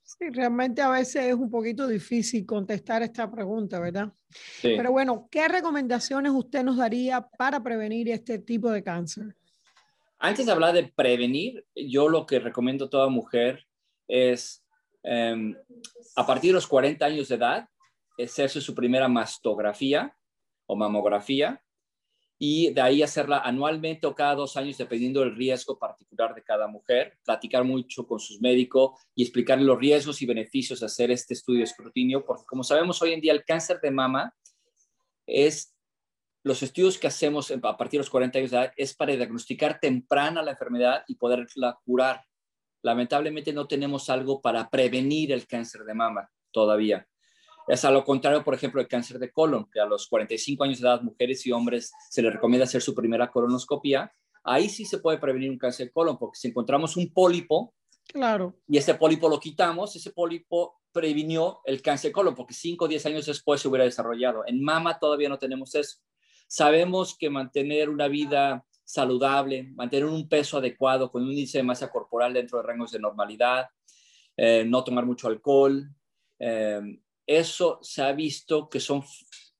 Sí, 0.04 0.30
realmente 0.30 0.82
a 0.82 0.90
veces 0.90 1.26
es 1.26 1.36
un 1.36 1.50
poquito 1.50 1.86
difícil 1.86 2.46
contestar 2.46 3.04
esta 3.04 3.30
pregunta, 3.30 3.78
¿verdad? 3.78 4.12
Sí. 4.30 4.74
Pero 4.78 4.92
bueno, 4.94 5.28
¿qué 5.30 5.50
recomendaciones 5.50 6.32
usted 6.32 6.64
nos 6.64 6.78
daría 6.78 7.22
para 7.22 7.62
prevenir 7.62 8.10
este 8.10 8.40
tipo 8.40 8.72
de 8.72 8.82
cáncer? 8.84 9.36
Antes 10.20 10.46
de 10.46 10.52
hablar 10.52 10.74
de 10.74 10.92
prevenir, 10.96 11.66
yo 11.76 12.10
lo 12.10 12.26
que 12.26 12.40
recomiendo 12.40 12.86
a 12.86 12.90
toda 12.90 13.10
mujer 13.10 13.66
es, 14.08 14.66
eh, 15.04 15.56
a 16.16 16.26
partir 16.26 16.52
de 16.52 16.56
los 16.56 16.68
40 16.68 17.06
años 17.06 17.28
de 17.28 17.36
edad, 17.36 17.70
hacerse 18.18 18.62
su 18.62 18.74
primera 18.74 19.08
mastografía 19.08 20.16
o 20.66 20.76
mamografía 20.76 21.62
y 22.40 22.72
de 22.72 22.82
ahí 22.82 23.02
hacerla 23.02 23.40
anualmente 23.40 24.06
o 24.06 24.14
cada 24.14 24.36
dos 24.36 24.58
años, 24.58 24.78
dependiendo 24.78 25.22
del 25.22 25.36
riesgo 25.36 25.78
particular 25.78 26.36
de 26.36 26.44
cada 26.44 26.68
mujer, 26.68 27.18
platicar 27.26 27.64
mucho 27.64 28.06
con 28.06 28.20
sus 28.20 28.40
médicos 28.42 29.00
y 29.16 29.24
explicarle 29.24 29.66
los 29.66 29.80
riesgos 29.80 30.22
y 30.22 30.26
beneficios 30.28 30.80
de 30.80 30.86
hacer 30.86 31.10
este 31.10 31.34
estudio 31.34 31.60
de 31.60 31.66
escrutinio, 31.66 32.24
porque 32.26 32.46
como 32.46 32.64
sabemos 32.64 33.02
hoy 33.02 33.14
en 33.14 33.22
día 33.22 33.34
el 33.34 33.44
cáncer 33.44 33.80
de 33.82 33.92
mama 33.92 34.36
es, 35.26 35.76
los 36.48 36.64
estudios 36.64 36.98
que 36.98 37.08
hacemos 37.08 37.52
a 37.52 37.78
partir 37.78 38.00
de 38.00 38.04
los 38.04 38.10
40 38.10 38.40
años 38.40 38.52
de 38.52 38.58
edad 38.58 38.74
es 38.76 38.96
para 38.96 39.16
diagnosticar 39.16 39.80
temprana 39.80 40.42
la 40.42 40.52
enfermedad 40.52 41.04
y 41.08 41.16
poderla 41.16 41.78
curar. 41.86 42.24
Lamentablemente 42.82 43.54
no 43.54 43.68
tenemos 43.68 44.10
algo 44.10 44.42
para 44.42 44.70
prevenir 44.70 45.32
el 45.32 45.46
cáncer 45.46 45.84
de 45.84 45.94
mama 45.94 46.30
todavía. 46.52 47.08
Es 47.68 47.84
a 47.84 47.92
lo 47.92 48.04
contrario, 48.06 48.44
por 48.44 48.54
ejemplo, 48.54 48.80
el 48.80 48.88
cáncer 48.88 49.20
de 49.20 49.32
colon, 49.32 49.70
que 49.70 49.80
a 49.80 49.86
los 49.86 50.08
45 50.08 50.64
años 50.64 50.80
de 50.80 50.88
edad, 50.88 51.02
mujeres 51.02 51.46
y 51.46 51.52
hombres 51.52 51.92
se 52.10 52.22
les 52.22 52.32
recomienda 52.32 52.64
hacer 52.64 52.82
su 52.82 52.96
primera 52.96 53.30
colonoscopia. 53.30 54.12
Ahí 54.44 54.70
sí 54.70 54.86
se 54.86 55.00
puede 55.00 55.18
prevenir 55.18 55.52
un 55.52 55.58
cáncer 55.58 55.88
de 55.88 55.92
colon, 55.92 56.18
porque 56.18 56.40
si 56.40 56.48
encontramos 56.48 56.96
un 56.96 57.12
pólipo 57.12 57.74
Claro. 58.08 58.56
Y 58.68 58.78
ese 58.78 58.96
pólipo 58.96 59.30
lo 59.30 59.40
quitamos, 59.40 59.96
ese 59.96 60.12
pólipo 60.12 60.80
previnió 60.92 61.60
el 61.66 61.82
cáncer 61.82 62.10
de 62.10 62.14
colon, 62.14 62.36
porque 62.36 62.54
5 62.54 62.86
o 62.86 62.88
10 62.88 63.06
años 63.06 63.26
después 63.26 63.62
se 63.62 63.68
hubiera 63.68 63.84
desarrollado. 63.84 64.44
En 64.48 64.64
mama 64.64 64.98
todavía 64.98 65.30
no 65.30 65.38
tenemos 65.38 65.76
eso. 65.76 65.98
Sabemos 66.48 67.16
que 67.18 67.30
mantener 67.30 67.90
una 67.90 68.08
vida 68.08 68.66
saludable, 68.84 69.64
mantener 69.76 70.06
un 70.06 70.30
peso 70.30 70.58
adecuado 70.58 71.12
con 71.12 71.24
un 71.24 71.32
índice 71.32 71.58
de 71.58 71.64
masa 71.64 71.90
corporal 71.90 72.34
dentro 72.34 72.58
de 72.58 72.64
rangos 72.64 72.92
de 72.92 73.00
normalidad, 73.00 73.68
eh, 74.38 74.64
no 74.66 74.84
tomar 74.84 75.06
mucho 75.06 75.28
alcohol, 75.28 75.90
eh, 76.40 77.00
eso 77.26 77.80
se 77.82 78.02
ha 78.02 78.14
visto 78.14 78.70
que 78.70 78.80
son 78.80 79.04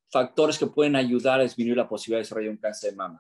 factores 0.10 0.58
que 0.58 0.68
pueden 0.68 0.96
ayudar 0.96 1.42
a 1.42 1.44
disminuir 1.44 1.76
la 1.76 1.90
posibilidad 1.90 2.20
de 2.20 2.24
desarrollar 2.24 2.52
un 2.52 2.58
cáncer 2.58 2.92
de 2.92 2.96
mama. 2.96 3.20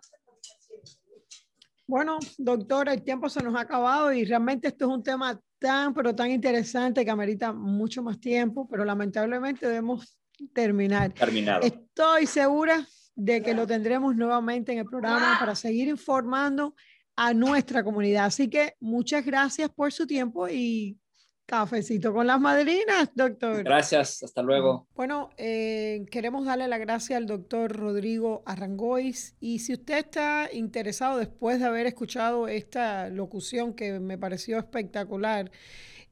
Bueno, 1.86 2.20
doctor, 2.38 2.88
el 2.88 3.04
tiempo 3.04 3.28
se 3.28 3.44
nos 3.44 3.56
ha 3.56 3.62
acabado 3.62 4.14
y 4.14 4.24
realmente 4.24 4.70
esto 4.70 4.86
es 4.86 4.92
un 4.92 5.04
tema 5.04 5.40
tan, 5.60 5.94
pero 5.94 6.16
tan 6.16 6.32
interesante 6.32 7.04
que 7.04 7.12
amerita 7.12 7.52
mucho 7.52 8.02
más 8.02 8.20
tiempo, 8.20 8.68
pero 8.70 8.86
lamentablemente 8.86 9.68
debemos 9.68 10.18
terminar. 10.54 11.14
Terminado. 11.14 11.66
Estoy 11.66 12.28
segura 12.28 12.86
de 13.18 13.42
que 13.42 13.56
lo 13.56 13.66
tendremos 13.66 14.16
nuevamente 14.16 14.72
en 14.72 14.78
el 14.78 14.86
programa 14.86 15.38
para 15.40 15.56
seguir 15.56 15.88
informando 15.88 16.76
a 17.16 17.34
nuestra 17.34 17.84
comunidad. 17.84 18.26
Así 18.26 18.48
que 18.48 18.76
muchas 18.80 19.26
gracias 19.26 19.70
por 19.70 19.92
su 19.92 20.06
tiempo 20.06 20.48
y 20.48 21.00
cafecito 21.48 22.14
con 22.14 22.28
las 22.28 22.40
madrinas, 22.40 23.10
doctor. 23.16 23.64
Gracias, 23.64 24.22
hasta 24.22 24.44
luego. 24.44 24.88
Bueno, 24.94 25.32
eh, 25.38 26.06
queremos 26.12 26.46
darle 26.46 26.68
la 26.68 26.78
gracia 26.78 27.18
al 27.18 27.26
doctor 27.26 27.76
Rodrigo 27.76 28.44
Arrangois 28.46 29.36
y 29.40 29.60
si 29.60 29.74
usted 29.74 29.98
está 29.98 30.50
interesado 30.54 31.18
después 31.18 31.60
de 31.60 31.66
haber 31.66 31.88
escuchado 31.88 32.48
esta 32.48 33.10
locución 33.10 33.74
que 33.74 34.00
me 34.00 34.20
pareció 34.20 34.60
espectacular, 34.60 35.50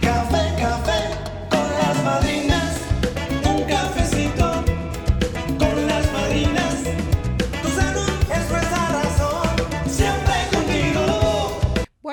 Café, 0.00 0.54
café 0.60 1.00
con 1.50 1.68
las 1.68 2.04
madrinas. 2.04 2.80
Un 3.44 3.64
cafecito 3.64 4.05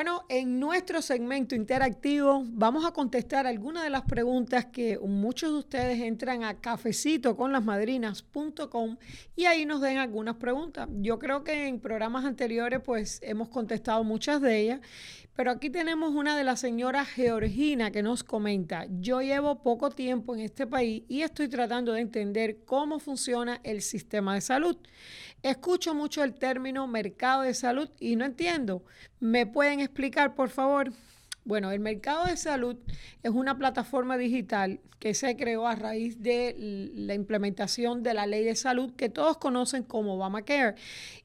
Bueno, 0.03 0.25
en 0.27 0.59
nuestro 0.59 1.01
segmento 1.01 1.55
interactivo 1.55 2.43
vamos 2.45 2.83
a 2.83 2.91
contestar 2.91 3.47
algunas 3.47 3.85
de 3.85 3.89
las 3.89 4.01
preguntas 4.01 4.65
que 4.65 4.99
muchos 4.99 5.53
de 5.53 5.59
ustedes 5.59 6.01
entran 6.01 6.43
a 6.43 6.59
cafecitoconlasmadrinas.com 6.59 8.97
y 9.37 9.45
ahí 9.45 9.65
nos 9.65 9.79
den 9.79 9.99
algunas 9.99 10.35
preguntas. 10.35 10.89
Yo 10.99 11.19
creo 11.19 11.45
que 11.45 11.69
en 11.69 11.79
programas 11.79 12.25
anteriores 12.25 12.81
pues 12.83 13.21
hemos 13.23 13.47
contestado 13.47 14.03
muchas 14.03 14.41
de 14.41 14.59
ellas, 14.59 14.81
pero 15.37 15.51
aquí 15.51 15.69
tenemos 15.69 16.13
una 16.13 16.35
de 16.35 16.43
la 16.43 16.57
señora 16.57 17.05
Georgina 17.05 17.91
que 17.91 18.03
nos 18.03 18.25
comenta, 18.25 18.87
yo 18.99 19.21
llevo 19.21 19.63
poco 19.63 19.89
tiempo 19.89 20.35
en 20.35 20.41
este 20.41 20.67
país 20.67 21.03
y 21.07 21.21
estoy 21.21 21.47
tratando 21.47 21.93
de 21.93 22.01
entender 22.01 22.57
cómo 22.65 22.99
funciona 22.99 23.61
el 23.63 23.81
sistema 23.81 24.35
de 24.35 24.41
salud. 24.41 24.75
Escucho 25.43 25.93
mucho 25.93 26.23
el 26.23 26.33
término 26.33 26.87
mercado 26.87 27.41
de 27.41 27.53
salud 27.53 27.89
y 27.99 28.15
no 28.15 28.23
entiendo. 28.23 28.85
¿Me 29.19 29.45
pueden 29.45 29.81
explicar, 29.81 30.35
por 30.35 30.49
favor? 30.49 30.93
Bueno, 31.43 31.71
el 31.71 31.81
mercado 31.81 32.25
de 32.25 32.37
salud 32.37 32.77
es 33.21 33.29
una 33.29 33.57
plataforma 33.57 34.17
digital 34.17 34.79
que 34.99 35.13
se 35.13 35.35
creó 35.35 35.67
a 35.67 35.75
raíz 35.75 36.21
de 36.21 36.55
la 36.95 37.13
implementación 37.13 38.03
de 38.03 38.13
la 38.13 38.25
ley 38.25 38.45
de 38.45 38.55
salud 38.55 38.93
que 38.95 39.09
todos 39.09 39.37
conocen 39.37 39.83
como 39.83 40.13
Obamacare. 40.13 40.75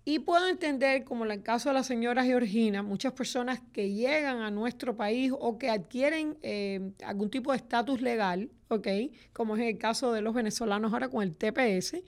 Y 0.04 0.18
puedo 0.18 0.48
entender, 0.48 1.04
como 1.04 1.24
en 1.24 1.30
el 1.30 1.42
caso 1.44 1.68
de 1.68 1.74
la 1.74 1.84
señora 1.84 2.24
Georgina, 2.24 2.82
muchas 2.82 3.12
personas 3.12 3.60
que 3.72 3.92
llegan 3.92 4.42
a 4.42 4.50
nuestro 4.50 4.96
país 4.96 5.30
o 5.38 5.58
que 5.58 5.70
adquieren 5.70 6.36
eh, 6.42 6.90
algún 7.04 7.30
tipo 7.30 7.52
de 7.52 7.58
estatus 7.58 8.00
legal, 8.00 8.50
¿ok? 8.66 8.88
Como 9.32 9.56
es 9.56 9.62
el 9.62 9.78
caso 9.78 10.12
de 10.12 10.22
los 10.22 10.34
venezolanos 10.34 10.92
ahora 10.92 11.08
con 11.08 11.22
el 11.22 11.36
TPS, 11.36 12.02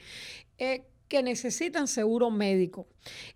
eh, 0.58 0.82
que 1.10 1.24
necesitan 1.24 1.88
seguro 1.88 2.30
médico. 2.30 2.86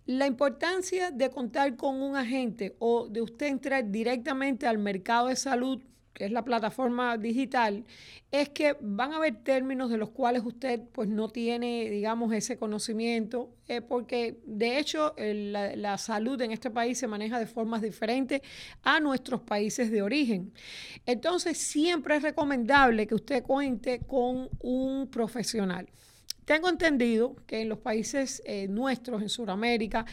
La 0.06 0.28
importancia 0.28 1.10
de 1.10 1.28
contar 1.28 1.76
con 1.76 2.00
un 2.00 2.14
agente 2.14 2.76
o 2.78 3.08
de 3.08 3.20
usted 3.20 3.46
entrar 3.46 3.90
directamente 3.90 4.68
al 4.68 4.78
mercado 4.78 5.26
de 5.26 5.34
salud, 5.34 5.82
que 6.12 6.26
es 6.26 6.30
la 6.30 6.44
plataforma 6.44 7.18
digital, 7.18 7.84
es 8.30 8.48
que 8.50 8.76
van 8.80 9.12
a 9.12 9.16
haber 9.16 9.42
términos 9.42 9.90
de 9.90 9.96
los 9.96 10.10
cuales 10.10 10.44
usted 10.46 10.82
pues 10.92 11.08
no 11.08 11.28
tiene, 11.28 11.90
digamos, 11.90 12.32
ese 12.32 12.56
conocimiento, 12.56 13.50
eh, 13.66 13.80
porque 13.80 14.38
de 14.46 14.78
hecho 14.78 15.12
la 15.18 15.98
salud 15.98 16.40
en 16.42 16.52
este 16.52 16.70
país 16.70 16.96
se 16.96 17.08
maneja 17.08 17.40
de 17.40 17.46
formas 17.48 17.82
diferentes 17.82 18.40
a 18.84 19.00
nuestros 19.00 19.40
países 19.40 19.90
de 19.90 20.00
origen. 20.00 20.52
Entonces 21.06 21.58
siempre 21.58 22.14
es 22.14 22.22
recomendable 22.22 23.08
que 23.08 23.16
usted 23.16 23.42
cuente 23.42 23.98
con 24.06 24.48
un 24.60 25.08
profesional. 25.10 25.88
Tengo 26.44 26.68
entendido 26.68 27.36
que 27.46 27.62
en 27.62 27.68
los 27.68 27.78
países 27.78 28.42
eh, 28.44 28.68
nuestros, 28.68 29.22
en 29.22 29.28
Sudamérica, 29.28 30.04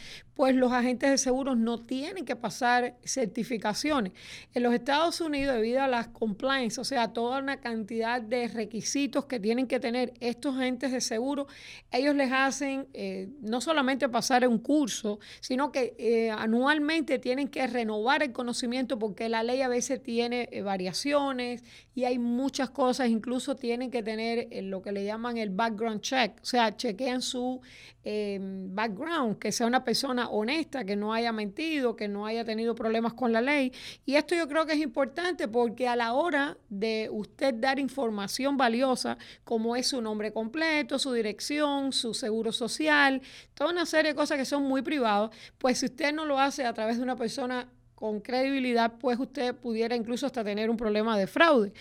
pues 0.42 0.56
los 0.56 0.72
agentes 0.72 1.08
de 1.08 1.20
seguros 1.20 1.56
no 1.56 1.78
tienen 1.78 2.26
que 2.26 2.36
pasar 2.36 2.96
certificaciones. 3.06 4.14
En 4.56 4.64
los 4.64 4.74
Estados 4.74 5.22
Unidos, 5.22 5.54
debido 5.54 5.84
a 5.84 5.88
las 5.88 6.08
compliance, 6.08 6.82
o 6.82 6.84
sea, 6.84 7.14
toda 7.14 7.38
una 7.38 7.58
cantidad 7.58 8.20
de 8.20 8.48
requisitos 8.48 9.26
que 9.26 9.40
tienen 9.40 9.68
que 9.68 9.80
tener 9.80 10.16
estos 10.20 10.56
agentes 10.56 10.94
de 10.94 11.00
seguro, 11.00 11.46
ellos 11.92 12.16
les 12.16 12.32
hacen 12.32 12.88
eh, 12.96 13.30
no 13.42 13.62
solamente 13.62 14.10
pasar 14.10 14.48
un 14.48 14.58
curso, 14.58 15.20
sino 15.42 15.72
que 15.72 15.94
eh, 16.00 16.32
anualmente 16.32 17.20
tienen 17.20 17.48
que 17.48 17.68
renovar 17.68 18.24
el 18.24 18.32
conocimiento 18.32 18.98
porque 18.98 19.30
la 19.30 19.44
ley 19.44 19.62
a 19.62 19.68
veces 19.68 20.02
tiene 20.02 20.50
eh, 20.52 20.64
variaciones 20.64 21.64
y 21.94 22.06
hay 22.06 22.20
muchas 22.20 22.70
cosas, 22.70 23.10
incluso 23.10 23.56
tienen 23.56 23.92
que 23.92 24.02
tener 24.02 24.48
eh, 24.50 24.62
lo 24.62 24.82
que 24.82 24.92
le 24.92 25.04
llaman 25.04 25.38
el 25.38 25.50
background 25.50 26.02
check, 26.02 26.40
o 26.42 26.46
sea, 26.46 26.76
chequean 26.76 27.22
su 27.22 27.62
eh, 28.04 28.40
background, 28.42 29.38
que 29.38 29.52
sea 29.52 29.68
una 29.68 29.84
persona 29.84 30.30
honesta, 30.30 30.84
que 30.84 30.96
no 30.96 31.14
haya 31.14 31.32
mentido, 31.32 31.96
que 31.96 32.08
no 32.08 32.26
haya 32.26 32.44
tenido 32.44 32.74
problemas 32.74 33.14
con 33.14 33.32
la 33.32 33.42
ley. 33.42 33.72
Y 34.06 34.16
esto 34.16 34.36
yo 34.36 34.48
creo 34.48 34.66
que 34.66 34.74
es 34.74 34.80
importante 34.80 35.48
porque 35.48 35.88
a 35.88 35.96
la 35.96 36.14
hora 36.14 36.58
de 36.70 37.10
usted 37.12 37.54
dar 37.54 37.80
información 37.80 38.58
valiosa, 38.58 39.18
como 39.44 39.76
es 39.76 39.88
su 39.88 40.02
nombre 40.02 40.32
completo, 40.34 40.98
su 40.98 41.14
dirección, 41.14 41.94
su 41.94 42.14
seguro 42.14 42.52
social, 42.52 43.22
toda 43.54 43.72
una 43.72 43.86
serie 43.86 44.12
de 44.12 44.16
cosas 44.16 44.38
que 44.38 44.46
son 44.46 44.64
muy 44.64 44.82
privados, 44.82 45.36
pues 45.58 45.80
si 45.80 45.86
usted 45.86 46.14
no 46.14 46.26
lo 46.26 46.40
hace 46.40 46.66
a 46.66 46.74
través 46.74 46.98
de 46.98 47.04
una 47.04 47.16
persona 47.16 47.68
con 48.02 48.20
credibilidad, 48.20 48.94
pues 49.00 49.20
usted 49.20 49.54
pudiera 49.54 49.96
incluso 49.96 50.26
hasta 50.26 50.44
tener 50.44 50.72
un 50.72 50.78
problema 50.78 51.16
de 51.20 51.28
fraude. 51.28 51.72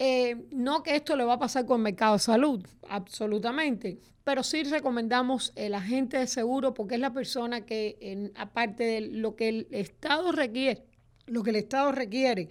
Eh, 0.00 0.36
no 0.52 0.82
que 0.84 0.94
esto 0.94 1.16
le 1.16 1.24
va 1.24 1.34
a 1.34 1.38
pasar 1.40 1.66
con 1.66 1.78
el 1.80 1.84
mercado 1.84 2.12
de 2.14 2.18
salud, 2.20 2.64
absolutamente, 2.88 3.98
pero 4.22 4.42
sí 4.44 4.62
recomendamos 4.62 5.52
el 5.56 5.74
agente 5.74 6.18
de 6.18 6.26
seguro 6.28 6.72
porque 6.74 6.94
es 6.94 7.00
la 7.00 7.12
persona 7.12 7.66
que, 7.66 7.96
en- 8.00 8.32
aparte 8.36 8.84
de 8.84 9.00
lo 9.00 9.34
que 9.34 9.48
el 9.48 9.66
Estado 9.72 10.30
requiere, 10.30 10.84
lo 11.30 11.42
que 11.42 11.50
el 11.50 11.56
Estado 11.56 11.92
requiere 11.92 12.48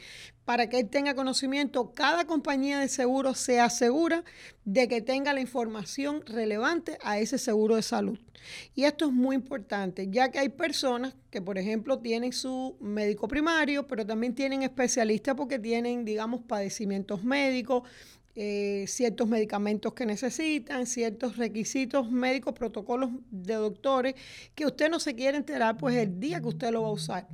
para 0.48 0.70
que 0.70 0.80
él 0.80 0.90
tenga 0.90 1.14
conocimiento, 1.14 1.92
cada 1.94 2.26
compañía 2.26 2.80
de 2.80 2.88
seguro 2.88 3.36
se 3.36 3.60
asegura 3.60 4.24
de 4.64 4.88
que 4.88 5.02
tenga 5.02 5.34
la 5.34 5.42
información 5.42 6.24
relevante 6.26 6.98
a 7.04 7.20
ese 7.20 7.38
seguro 7.38 7.76
de 7.76 7.82
salud. 7.82 8.18
Y 8.74 8.86
esto 8.86 9.08
es 9.08 9.12
muy 9.12 9.36
importante, 9.36 10.08
ya 10.10 10.32
que 10.32 10.40
hay 10.40 10.48
personas 10.48 11.18
que, 11.32 11.42
por 11.42 11.58
ejemplo, 11.58 12.00
tienen 12.00 12.32
su 12.32 12.78
médico 12.80 13.28
primario, 13.28 13.88
pero 13.88 14.06
también 14.06 14.36
tienen 14.36 14.64
especialistas 14.64 15.36
porque 15.36 15.60
tienen, 15.60 16.06
digamos, 16.06 16.40
padecimientos 16.48 17.26
médicos, 17.26 17.84
eh, 18.40 18.86
ciertos 18.88 19.28
medicamentos 19.28 19.94
que 19.94 20.06
necesitan, 20.06 20.86
ciertos 20.86 21.38
requisitos 21.38 22.12
médicos, 22.12 22.54
protocolos 22.54 23.10
de 23.32 23.56
doctores, 23.56 24.14
que 24.54 24.68
usted 24.68 24.92
no 24.92 25.00
se 25.00 25.16
quiere 25.16 25.38
enterar, 25.38 25.76
pues 25.78 25.96
el 25.96 26.20
día 26.20 26.40
que 26.40 26.48
usted 26.48 26.70
lo 26.70 26.84
va 26.84 26.90
a 26.90 26.92
usar. 26.92 27.28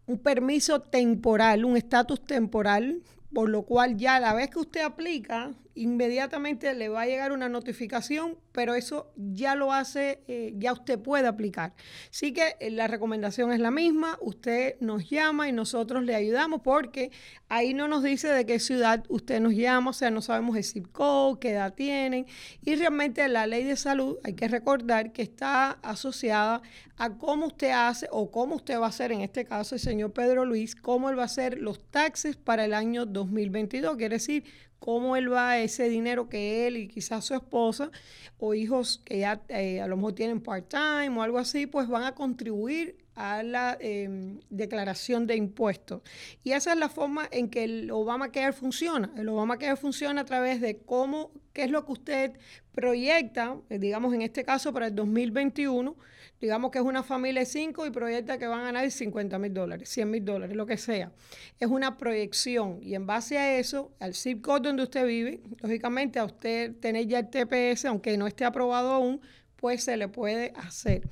un 0.06 0.18
permiso 0.20 0.82
temporal, 0.82 1.64
un 1.64 1.78
estatus 1.78 2.26
temporal, 2.26 3.02
por 3.34 3.50
lo 3.50 3.64
cual 3.64 3.96
ya 3.96 4.18
a 4.18 4.20
la 4.20 4.34
vez 4.34 4.50
que 4.50 4.60
usted 4.60 4.82
aplica, 4.82 5.54
inmediatamente 5.75 6.74
le 6.74 6.89
va 6.89 7.01
a 7.01 7.06
llegar 7.06 7.32
una 7.32 7.50
notificación, 7.50 8.38
pero 8.51 8.75
eso 8.75 9.12
ya 9.15 9.56
lo 9.56 9.74
hace, 9.74 10.22
eh, 10.27 10.53
ya 10.58 10.74
usted 10.74 11.00
puede 11.00 11.27
aplicar. 11.27 11.74
Así 12.10 12.34
que 12.34 12.56
eh, 12.60 12.70
la 12.70 12.88
recomendación 12.88 13.51
es 13.51 13.60
la 13.60 13.72
misma, 13.72 14.18
usted 14.22 14.75
nos 14.80 15.10
llama 15.10 15.50
y 15.50 15.51
nosotros 15.51 16.03
le 16.03 16.15
ayudamos 16.15 16.62
porque 16.62 17.12
ahí 17.50 17.74
no 17.74 17.88
nos 17.88 18.03
dice 18.03 18.27
de 18.27 18.46
qué 18.46 18.60
ciudad 18.60 19.03
usted 19.10 19.39
nos 19.39 19.53
llama, 19.53 19.92
o 19.92 19.94
sea, 19.94 20.12
no 20.12 20.22
sabemos 20.22 20.56
el 20.58 20.63
zip 20.63 20.92
code, 20.92 21.39
qué 21.39 21.51
edad 21.51 21.74
tienen 21.74 22.25
y 22.62 22.75
realmente 22.75 23.27
la 23.27 23.48
ley 23.48 23.63
de 23.63 23.75
salud 23.75 24.18
hay 24.24 24.34
que 24.34 24.48
recordar 24.48 25.12
que 25.12 25.24
está 25.24 25.72
asociada 25.82 26.62
a 26.98 27.18
cómo 27.18 27.48
usted 27.48 27.72
hace 27.72 28.08
o 28.12 28.30
cómo 28.30 28.56
usted 28.56 28.80
va 28.80 28.86
a 28.86 28.89
hacer, 28.89 29.12
en 29.12 29.22
este 29.22 29.46
caso 29.46 29.75
el 29.75 29.82
señor 29.82 30.13
Pedro 30.13 30.46
Luis, 30.46 30.75
cómo 30.75 31.10
él 31.10 31.18
va 31.18 31.24
a 31.24 31.25
hacer 31.25 31.58
los 31.58 31.84
taxes 31.89 32.36
para 32.36 32.65
el 32.65 32.74
año 32.74 33.06
2022, 33.06 33.98
quiere 33.98 34.15
decir, 34.15 34.44
cómo 34.84 35.16
él 35.16 35.32
va 35.32 35.60
ese 35.60 35.88
dinero 35.88 36.28
que 36.28 36.68
él 36.68 36.75
y 36.75 36.90
quizás 36.90 37.24
su 37.24 37.34
esposa 37.34 37.90
o 38.38 38.54
hijos 38.54 39.02
que 39.06 39.20
ya 39.20 39.42
eh, 39.48 39.80
a 39.80 39.88
lo 39.88 39.96
mejor 39.96 40.12
tienen 40.12 40.42
part-time 40.42 41.18
o 41.18 41.22
algo 41.22 41.38
así, 41.38 41.68
pues 41.68 41.88
van 41.88 42.04
a 42.04 42.16
contribuir 42.16 42.98
a 43.15 43.43
la 43.43 43.77
em, 43.79 44.39
declaración 44.50 45.27
de 45.27 45.36
impuestos. 45.36 46.01
Y 46.43 46.51
esa 46.51 46.74
es 46.74 46.79
la 46.79 46.89
forma 46.89 47.27
en 47.32 47.50
que 47.50 47.63
el 47.63 47.91
Obamacare 47.91 48.53
funciona. 48.53 49.12
El 49.17 49.29
Obamacare 49.29 49.75
funciona 49.75 50.22
a 50.22 50.25
través 50.25 50.62
de 50.62 50.77
cómo, 50.77 51.32
qué 51.53 51.63
es 51.63 51.72
lo 51.72 51.86
que 51.86 51.91
usted 51.91 52.32
proyecta, 52.74 53.58
eh, 53.70 53.77
digamos 53.77 54.13
en 54.13 54.24
este 54.24 54.43
caso 54.43 54.74
para 54.74 54.88
el 54.88 54.96
2021, 54.96 55.96
digamos 56.41 56.72
que 56.72 56.79
es 56.79 56.84
una 56.84 57.03
familia 57.03 57.41
de 57.41 57.46
cinco 57.46 57.86
y 57.86 57.91
proyecta 57.91 58.38
que 58.38 58.48
van 58.48 58.62
a 58.62 58.63
ganar 58.63 58.89
50 58.89 59.39
mil 59.39 59.53
dólares, 59.53 59.88
100 59.89 60.10
mil 60.10 60.25
dólares, 60.25 60.55
lo 60.55 60.65
que 60.65 60.77
sea. 60.77 61.12
Es 61.60 61.67
una 61.67 61.98
proyección 61.98 62.79
y 62.82 62.96
en 62.96 63.05
base 63.05 63.38
a 63.38 63.58
eso, 63.58 63.93
al 63.99 64.13
zip 64.13 64.41
code 64.41 64.67
donde 64.67 64.84
usted 64.84 65.06
vive, 65.06 65.41
lógicamente 65.62 66.19
a 66.19 66.26
usted 66.26 66.76
tener 66.80 67.08
ya 67.08 67.19
el 67.19 67.30
TPS, 67.30 67.86
aunque 67.86 68.17
no 68.17 68.28
esté 68.28 68.43
aprobado 68.43 68.91
aún, 68.91 69.21
pues 69.63 69.86
se 69.86 69.95
le 69.95 70.10
puede 70.10 70.52
hacer. 70.58 71.04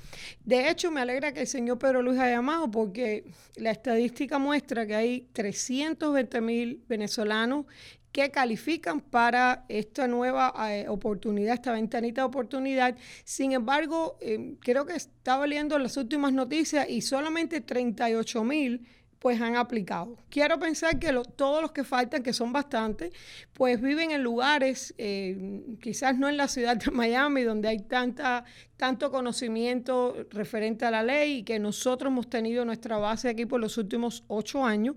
De 0.44 0.70
hecho, 0.70 0.92
me 0.92 1.00
alegra 1.00 1.32
que 1.32 1.40
el 1.40 1.48
señor 1.48 1.80
Pedro 1.80 2.02
Luis 2.02 2.20
haya 2.20 2.36
llamado 2.36 2.70
porque 2.70 3.24
la 3.56 3.72
estadística 3.72 4.40
muestra 4.40 4.86
que 4.86 4.94
hay 4.94 5.30
320 5.32 6.42
mil 6.42 6.84
venezolanos 6.90 7.66
que 8.12 8.30
califican 8.30 9.00
para 9.00 9.64
esta 9.70 10.06
nueva 10.10 10.54
eh, 10.70 10.86
oportunidad, 10.90 11.54
esta 11.54 11.72
ventanita 11.72 12.24
de 12.24 12.28
oportunidad. 12.28 12.98
Sin 13.24 13.54
embargo, 13.54 14.18
eh, 14.20 14.56
creo 14.60 14.86
que 14.86 14.96
estaba 14.98 15.48
leyendo 15.48 15.80
las 15.80 15.96
últimas 15.96 16.34
noticias 16.34 16.90
y 16.90 17.00
solamente 17.00 17.62
38 17.62 18.44
mil 18.44 18.86
pues 19.22 19.40
han 19.40 19.56
aplicado. 19.56 20.18
Quiero 20.32 20.58
pensar 20.58 20.98
que 20.98 21.14
todos 21.36 21.62
los 21.62 21.72
que 21.72 21.84
faltan, 21.84 22.24
que 22.24 22.34
son 22.34 22.52
bastantes, 22.52 23.14
pues 23.54 23.80
viven 23.80 24.10
en 24.10 24.24
lugares, 24.24 24.96
eh, 24.98 25.62
quizás 25.80 26.18
no 26.18 26.28
en 26.28 26.38
la 26.38 26.48
ciudad 26.48 26.76
de 26.76 26.90
Miami, 26.90 27.44
donde 27.44 27.68
hay 27.68 27.82
tanta, 27.82 28.44
tanto 28.78 29.12
conocimiento 29.12 30.26
referente 30.32 30.86
a 30.86 30.92
la 30.92 31.04
ley 31.04 31.38
y 31.38 31.44
que 31.44 31.60
nosotros 31.60 32.10
hemos 32.12 32.32
tenido 32.32 32.66
nuestra 32.66 32.98
base 32.98 33.30
aquí 33.30 33.46
por 33.46 33.62
los 33.62 33.78
últimos 33.78 34.24
ocho 34.28 34.66
años. 34.66 34.96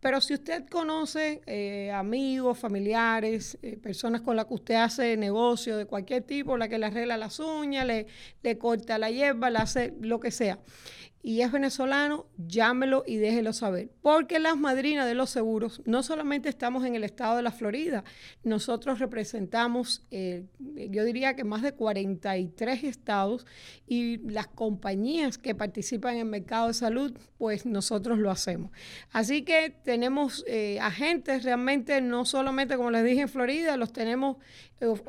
Pero 0.00 0.20
si 0.20 0.34
usted 0.34 0.66
conoce 0.68 1.40
eh, 1.46 1.92
amigos, 1.92 2.58
familiares, 2.58 3.56
eh, 3.62 3.76
personas 3.76 4.22
con 4.22 4.34
las 4.34 4.46
que 4.46 4.54
usted 4.54 4.74
hace 4.74 5.16
negocio 5.16 5.76
de 5.76 5.86
cualquier 5.86 6.24
tipo, 6.24 6.56
la 6.56 6.68
que 6.68 6.76
le 6.76 6.86
arregla 6.86 7.16
las 7.16 7.38
uñas, 7.38 7.86
le, 7.86 8.08
le 8.42 8.58
corta 8.58 8.98
la 8.98 9.12
hierba, 9.12 9.48
le 9.48 9.58
hace 9.58 9.94
lo 10.00 10.18
que 10.18 10.32
sea 10.32 10.58
y 11.22 11.42
es 11.42 11.52
venezolano, 11.52 12.26
llámelo 12.38 13.04
y 13.06 13.16
déjelo 13.16 13.52
saber. 13.52 13.90
Porque 14.00 14.38
las 14.38 14.56
madrinas 14.56 15.06
de 15.06 15.14
los 15.14 15.30
seguros 15.30 15.82
no 15.84 16.02
solamente 16.02 16.48
estamos 16.48 16.84
en 16.84 16.94
el 16.94 17.04
estado 17.04 17.36
de 17.36 17.42
la 17.42 17.52
Florida, 17.52 18.04
nosotros 18.42 18.98
representamos, 18.98 20.06
eh, 20.10 20.46
yo 20.58 21.04
diría 21.04 21.36
que 21.36 21.44
más 21.44 21.62
de 21.62 21.72
43 21.72 22.84
estados 22.84 23.46
y 23.86 24.18
las 24.30 24.46
compañías 24.46 25.36
que 25.36 25.54
participan 25.54 26.14
en 26.14 26.20
el 26.20 26.26
mercado 26.26 26.68
de 26.68 26.74
salud, 26.74 27.12
pues 27.36 27.66
nosotros 27.66 28.18
lo 28.18 28.30
hacemos. 28.30 28.70
Así 29.12 29.42
que 29.42 29.74
tenemos 29.84 30.44
eh, 30.46 30.78
agentes 30.80 31.44
realmente, 31.44 32.00
no 32.00 32.24
solamente 32.24 32.76
como 32.76 32.90
les 32.90 33.04
dije 33.04 33.22
en 33.22 33.28
Florida, 33.28 33.76
los 33.76 33.92
tenemos 33.92 34.38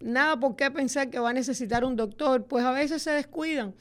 nada 0.00 0.38
por 0.38 0.56
qué 0.56 0.70
pensar 0.70 1.10
que 1.10 1.18
va 1.18 1.30
a 1.30 1.34
necesitar 1.34 1.84
un 1.84 1.96
doctor, 1.96 2.46
pues 2.46 2.64
a 2.64 2.72
veces 2.72 3.02
se 3.02 3.10
descuidan. 3.10 3.74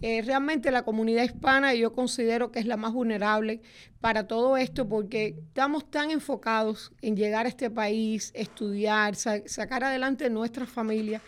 Eh, 0.00 0.20
realmente 0.22 0.72
la 0.72 0.82
comunidad 0.82 1.22
hispana 1.22 1.74
yo 1.74 1.92
considero 1.92 2.50
que 2.50 2.58
es 2.58 2.66
la 2.66 2.76
más 2.76 2.92
vulnerable 2.92 3.62
para 4.00 4.26
todo 4.26 4.56
esto 4.56 4.88
porque 4.88 5.36
estamos 5.38 5.88
tan 5.88 6.10
enfocados 6.10 6.92
en 7.02 7.16
llegar 7.16 7.46
a 7.46 7.48
este 7.48 7.70
país, 7.70 8.32
estudiar, 8.34 9.14
sacar 9.14 9.84
adelante 9.84 10.28
nuestra 10.28 10.66
familia, 10.66 11.22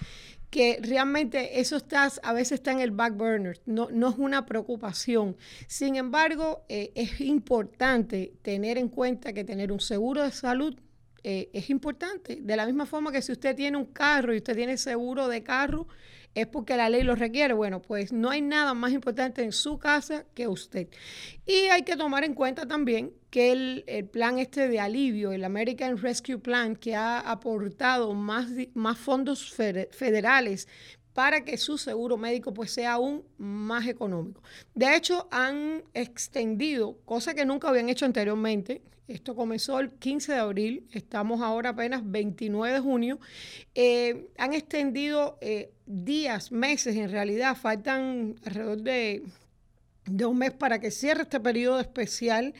que 0.51 0.81
realmente 0.83 1.61
eso 1.61 1.77
está, 1.77 2.11
a 2.23 2.33
veces 2.33 2.53
está 2.53 2.73
en 2.73 2.81
el 2.81 2.91
back 2.91 3.17
burner, 3.17 3.61
no, 3.65 3.89
no 3.93 4.11
es 4.11 4.19
una 4.19 4.45
preocupación. 4.45 5.37
Sin 5.69 5.95
embargo, 5.95 6.65
eh, 6.69 6.91
es 6.97 7.21
importante 7.21 8.35
tener 8.43 8.77
en 8.79 8.89
cuenta 8.89 9.33
que 9.33 9.45
tener 9.45 9.71
un 9.71 9.81
seguro 9.81 10.25
de 10.25 10.33
salud 10.33 10.77
eh, 11.25 11.49
es 11.55 11.71
importante. 11.71 12.39
De 12.43 12.55
la 12.55 12.67
misma 12.67 12.85
forma 12.85 13.11
que 13.11 13.23
si 13.23 13.33
usted 13.33 13.57
tiene 13.57 13.79
un 13.79 13.87
carro 13.87 14.35
y 14.35 14.37
usted 14.37 14.55
tiene 14.55 14.77
seguro 14.77 15.27
de 15.27 15.43
carro, 15.43 15.89
es 16.35 16.47
porque 16.47 16.77
la 16.77 16.91
ley 16.91 17.03
lo 17.03 17.15
requiere. 17.15 17.55
Bueno, 17.55 17.81
pues 17.81 18.13
no 18.13 18.29
hay 18.29 18.43
nada 18.43 18.75
más 18.75 18.93
importante 18.93 19.43
en 19.43 19.53
su 19.53 19.79
casa 19.79 20.27
que 20.35 20.49
usted. 20.49 20.89
Y 21.47 21.69
hay 21.69 21.83
que 21.83 21.97
tomar 21.97 22.25
en 22.25 22.35
cuenta 22.35 22.67
también 22.67 23.13
que 23.31 23.53
el, 23.53 24.09
plan 24.13 24.39
este 24.39 24.69
de 24.69 24.81
alivio, 24.81 25.33
el 25.33 25.45
American 25.45 25.97
Rescue 25.97 26.39
Plan, 26.39 26.77
que 26.77 26.95
ha 26.95 27.21
aportado 27.21 28.13
más, 28.13 28.49
más 28.75 28.99
fondos 28.99 29.55
federales 29.55 30.69
para 31.15 31.45
que 31.45 31.57
su 31.57 31.79
seguro 31.79 32.17
médico 32.17 32.53
pues 32.53 32.73
sea 32.73 32.95
aún 32.95 33.25
más 33.39 33.87
económico. 33.87 34.43
De 34.75 34.95
hecho, 34.95 35.29
han 35.31 35.85
extendido, 35.95 36.99
cosa 37.05 37.35
que 37.35 37.47
nunca 37.47 37.69
habían 37.69 37.89
hecho 37.89 38.05
anteriormente, 38.05 38.83
esto 39.07 39.37
comenzó 39.37 39.81
el 39.81 39.91
15 39.91 40.33
de 40.33 40.39
abril, 40.39 40.89
estamos 40.93 41.43
ahora 41.43 41.71
apenas 41.71 42.03
29 42.05 42.75
de 42.75 42.81
junio. 42.81 43.21
Eh, 43.75 44.29
han 44.39 44.55
extendido 44.55 45.39
eh, 45.43 45.73
días, 45.87 46.51
meses 46.51 46.97
en 46.97 47.11
realidad, 47.11 47.55
faltan 47.55 48.35
alrededor 48.47 48.81
de, 48.81 49.23
de 50.07 50.27
un 50.27 50.39
mes 50.39 50.53
para 50.53 50.81
que 50.81 50.91
cierre 50.91 51.23
este 51.23 51.39
periodo 51.39 51.81
especial 51.81 52.55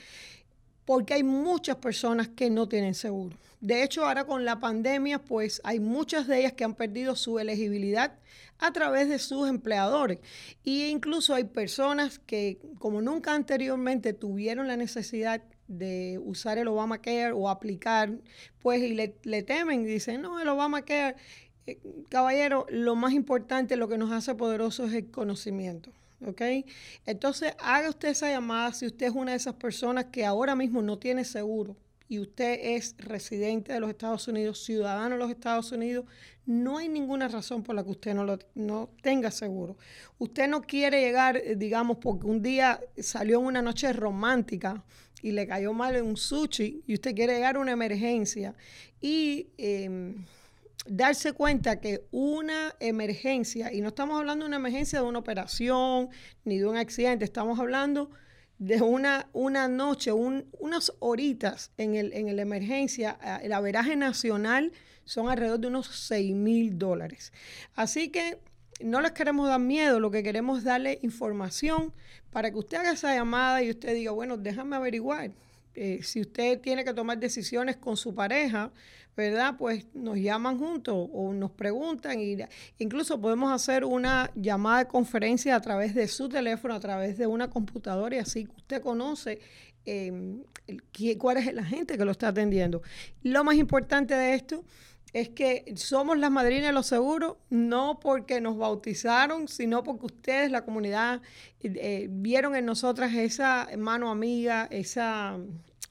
porque 0.85 1.15
hay 1.15 1.23
muchas 1.23 1.77
personas 1.77 2.29
que 2.29 2.51
no 2.51 2.69
tienen 2.69 2.95
seguro. 2.95 3.37
De 3.65 3.83
hecho, 3.83 4.05
ahora 4.05 4.27
con 4.27 4.45
la 4.45 4.61
pandemia, 4.61 5.21
pues 5.21 5.63
hay 5.65 5.81
muchas 5.81 6.27
de 6.27 6.41
ellas 6.41 6.53
que 6.53 6.65
han 6.65 6.75
perdido 6.75 7.17
su 7.17 7.39
elegibilidad 7.39 8.13
a 8.59 8.71
través 8.75 9.09
de 9.09 9.19
sus 9.19 9.49
empleadores. 9.49 10.19
E 10.67 10.91
incluso 10.91 11.35
hay 11.35 11.45
personas 11.45 12.19
que, 12.19 12.59
como 12.79 13.01
nunca 13.01 13.35
anteriormente 13.35 14.13
tuvieron 14.13 14.69
la 14.69 14.77
necesidad 14.77 15.43
de 15.67 16.21
usar 16.23 16.59
el 16.59 16.69
Obamacare 16.69 17.33
o 17.33 17.49
aplicar, 17.49 18.13
pues 18.61 18.83
y 18.83 18.93
le, 18.93 19.43
temen 19.45 19.81
y 19.81 19.87
dicen, 19.87 20.21
no, 20.21 20.39
el 20.39 20.49
Obamacare, 20.49 21.17
eh, 21.67 21.79
caballero, 22.11 22.67
lo 22.69 22.97
más 22.97 23.15
importante, 23.15 23.77
lo 23.77 23.89
que 23.89 23.97
nos 23.97 24.13
hace 24.13 24.35
poderosos 24.35 24.91
es 24.91 24.97
el 24.97 25.11
conocimiento. 25.11 25.91
Entonces, 27.07 27.55
haga 27.61 27.89
usted 27.89 28.09
esa 28.09 28.29
llamada 28.29 28.75
si 28.75 28.85
usted 28.85 29.07
es 29.07 29.15
una 29.15 29.31
de 29.31 29.39
esas 29.39 29.55
personas 29.55 30.05
que 30.13 30.27
ahora 30.27 30.55
mismo 30.55 30.83
no 30.83 30.99
tiene 30.99 31.25
seguro 31.25 31.79
y 32.15 32.21
usted 32.21 32.61
es 32.63 32.95
residente 32.99 33.73
de 33.73 33.81
los 33.81 33.91
Estados 33.91 34.29
Unidos, 34.29 34.63
ciudadano 34.63 35.17
de 35.17 35.19
los 35.19 35.31
Estados 35.31 35.73
Unidos, 35.73 36.05
no 36.47 36.79
hay 36.79 36.89
ninguna 36.89 37.27
razón 37.27 37.65
por 37.65 37.75
la 37.75 37.83
que 37.83 37.91
usted 37.91 38.15
no, 38.15 38.23
lo, 38.23 38.39
no 38.55 38.91
tenga 39.03 39.33
seguro. 39.33 39.77
Usted 40.19 40.47
no 40.47 40.63
quiere 40.63 41.01
llegar, 41.01 41.37
eh, 41.37 41.57
digamos, 41.57 41.97
porque 42.01 42.27
un 42.27 42.41
día 42.41 42.81
salió 42.99 43.41
en 43.41 43.47
una 43.47 43.63
noche 43.63 43.93
romántica 43.93 44.85
y 45.23 45.33
le 45.33 45.45
cayó 45.49 45.73
mal 45.73 45.97
en 45.97 46.07
un 46.07 46.17
sushi 46.17 46.85
y 46.87 46.95
usted 46.95 47.17
quiere 47.17 47.35
llegar 47.35 47.57
a 47.57 47.59
una 47.59 47.73
emergencia 47.73 48.55
y 49.01 49.49
em, 49.59 50.25
darse 50.87 51.33
cuenta 51.33 51.81
que 51.81 52.07
una 52.13 52.77
emergencia, 52.79 53.73
y 53.73 53.81
no 53.81 53.89
estamos 53.89 54.21
hablando 54.21 54.45
de 54.45 54.51
una 54.51 54.59
emergencia 54.59 55.01
de 55.01 55.07
una 55.07 55.19
operación 55.19 56.11
ni 56.45 56.59
de 56.59 56.67
un 56.67 56.77
accidente, 56.77 57.25
estamos 57.25 57.59
hablando 57.59 58.11
de 58.59 58.81
una, 58.83 59.29
una 59.33 59.69
noche, 59.69 60.13
unas 60.13 60.93
horitas 61.01 61.71
en, 61.77 61.95
el, 61.95 62.13
en 62.13 62.35
la 62.35 62.43
emergencia, 62.43 63.19
el 63.43 63.53
averaje 63.53 63.97
nacional 63.97 64.73
son 65.05 65.29
alrededor 65.29 65.61
de 65.61 65.69
unos 65.69 65.87
6 65.87 66.35
mil 66.35 66.79
dólares. 66.79 67.33
Así 67.75 68.09
que 68.09 68.39
no 68.81 69.01
les 69.01 69.13
queremos 69.13 69.49
dar 69.49 69.61
miedo, 69.61 70.01
lo 70.01 70.11
que 70.11 70.23
queremos 70.23 70.59
es 70.59 70.65
darle 70.65 70.99
información 71.03 71.93
para 72.31 72.51
que 72.51 72.59
usted 72.59 72.79
haga 72.79 72.93
esa 72.93 73.15
llamada 73.15 73.63
y 73.63 73.71
usted 73.71 73.95
diga, 73.95 74.11
bueno, 74.13 74.37
déjame 74.37 74.77
averiguar. 74.77 75.31
Eh, 75.75 76.01
si 76.03 76.21
usted 76.21 76.61
tiene 76.61 76.85
que 76.85 76.95
tomar 76.95 77.19
decisiones 77.19 77.77
con 77.77 77.97
su 77.97 78.15
pareja, 78.15 78.71
¿verdad? 79.17 79.57
Pues 79.57 79.87
nos 79.95 80.19
llaman 80.19 80.59
juntos 80.59 81.09
o 81.13 81.33
nos 81.33 81.51
preguntan 81.53 82.21
y 82.21 82.37
incluso 82.79 83.21
podemos 83.21 83.53
hacer 83.53 83.85
una 83.85 84.31
llamada 84.35 84.81
de 84.81 84.87
conferencia 84.87 85.55
a 85.55 85.61
través 85.61 85.95
de 85.95 86.09
su 86.09 86.29
teléfono, 86.29 86.75
a 86.75 86.81
través 86.81 87.17
de 87.17 87.27
una 87.27 87.49
computadora 87.49 88.17
y 88.17 88.19
así 88.19 88.49
usted 88.57 88.83
conoce 88.83 89.41
em, 89.85 90.43
cuál 91.19 91.37
es 91.37 91.53
la 91.55 91.65
gente 91.65 91.97
que 91.97 92.05
lo 92.05 92.11
está 92.11 92.29
atendiendo. 92.29 92.83
Lo 93.23 93.45
más 93.45 93.57
importante 93.57 94.15
de 94.15 94.35
esto 94.35 94.65
es 95.15 95.29
que 95.29 95.73
somos 95.77 96.19
las 96.19 96.31
madrinas 96.33 96.67
de 96.67 96.73
los 96.73 96.87
seguros, 96.87 97.37
no 97.49 98.01
porque 98.01 98.41
nos 98.41 98.59
bautizaron, 98.59 99.47
sino 99.47 99.85
porque 99.85 100.07
ustedes, 100.07 100.51
la 100.51 100.65
comunidad, 100.65 101.23
eh, 101.61 102.09
vieron 102.11 102.57
en 102.57 102.67
nosotras 102.67 103.15
esa 103.15 103.69
mano 103.79 104.11
amiga, 104.11 104.67
esa 104.73 105.39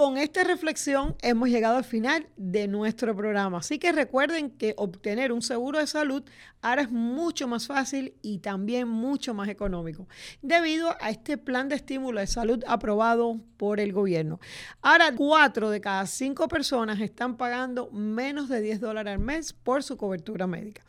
con 0.07 0.17
esta 0.17 0.45
reflexión 0.45 1.17
hemos 1.21 1.49
llegado 1.49 1.75
al 1.75 1.83
final 1.83 2.29
de 2.37 2.69
nuestro 2.69 3.13
programa. 3.13 3.57
Así 3.57 3.77
que 3.77 3.91
recuerden 3.91 4.51
que 4.51 4.73
obtener 4.77 5.33
un 5.33 5.41
seguro 5.41 5.79
de 5.79 5.87
salud 5.87 6.23
ahora 6.67 6.84
es 6.84 6.91
mucho 6.91 7.47
más 7.47 7.67
fácil 7.67 8.13
y 8.21 8.39
también 8.39 8.88
mucho 8.88 9.34
más 9.34 9.47
económico, 9.47 10.08
debido 10.41 10.95
a 10.99 11.10
este 11.10 11.38
plan 11.38 11.69
de 11.69 11.75
estímulo 11.75 12.19
de 12.19 12.27
salud 12.27 12.63
aprobado 12.67 13.39
por 13.58 13.80
el 13.80 13.93
gobierno. 13.93 14.39
Ahora, 14.82 15.13
cuatro 15.15 15.69
de 15.69 15.80
cada 15.82 16.06
cinco 16.06 16.47
personas 16.47 16.99
están 16.99 17.38
pagando 17.38 17.89
menos 17.91 18.49
de 18.49 18.62
10 18.62 18.82
dólares 18.82 19.13
al 19.13 19.19
mes 19.19 19.53
por 19.53 19.84
su 19.84 19.95
cobertura 19.97 20.45
médica. 20.45 20.84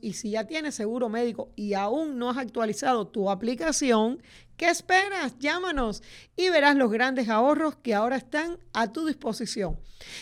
y 0.00 0.12
si 0.12 0.30
ya 0.30 0.46
tienes 0.46 0.74
seguro 0.74 1.08
médico 1.08 1.50
y 1.56 1.74
aún 1.74 2.18
no 2.18 2.30
has 2.30 2.38
actualizado 2.38 3.06
tu 3.06 3.30
aplicación, 3.30 4.20
¿Qué 4.56 4.68
esperas? 4.68 5.36
Llámanos 5.40 6.00
y 6.36 6.48
verás 6.48 6.76
los 6.76 6.92
grandes 6.92 7.28
ahorros 7.28 7.74
que 7.74 7.92
ahora 7.92 8.16
están 8.16 8.58
a 8.72 8.92
tu 8.92 9.04
disposición. 9.04 9.80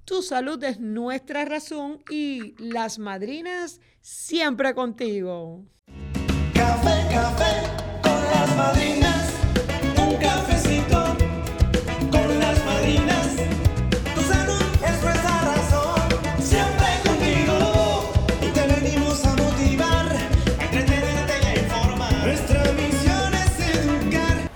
tu 0.04 0.22
salud 0.22 0.64
es 0.64 0.80
nuestra 0.80 1.44
razón 1.44 2.02
y 2.10 2.54
las 2.58 2.98
madrinas 2.98 3.80
siempre 4.00 4.74
contigo. 4.74 5.62
Café, 6.54 7.14
café 7.14 8.99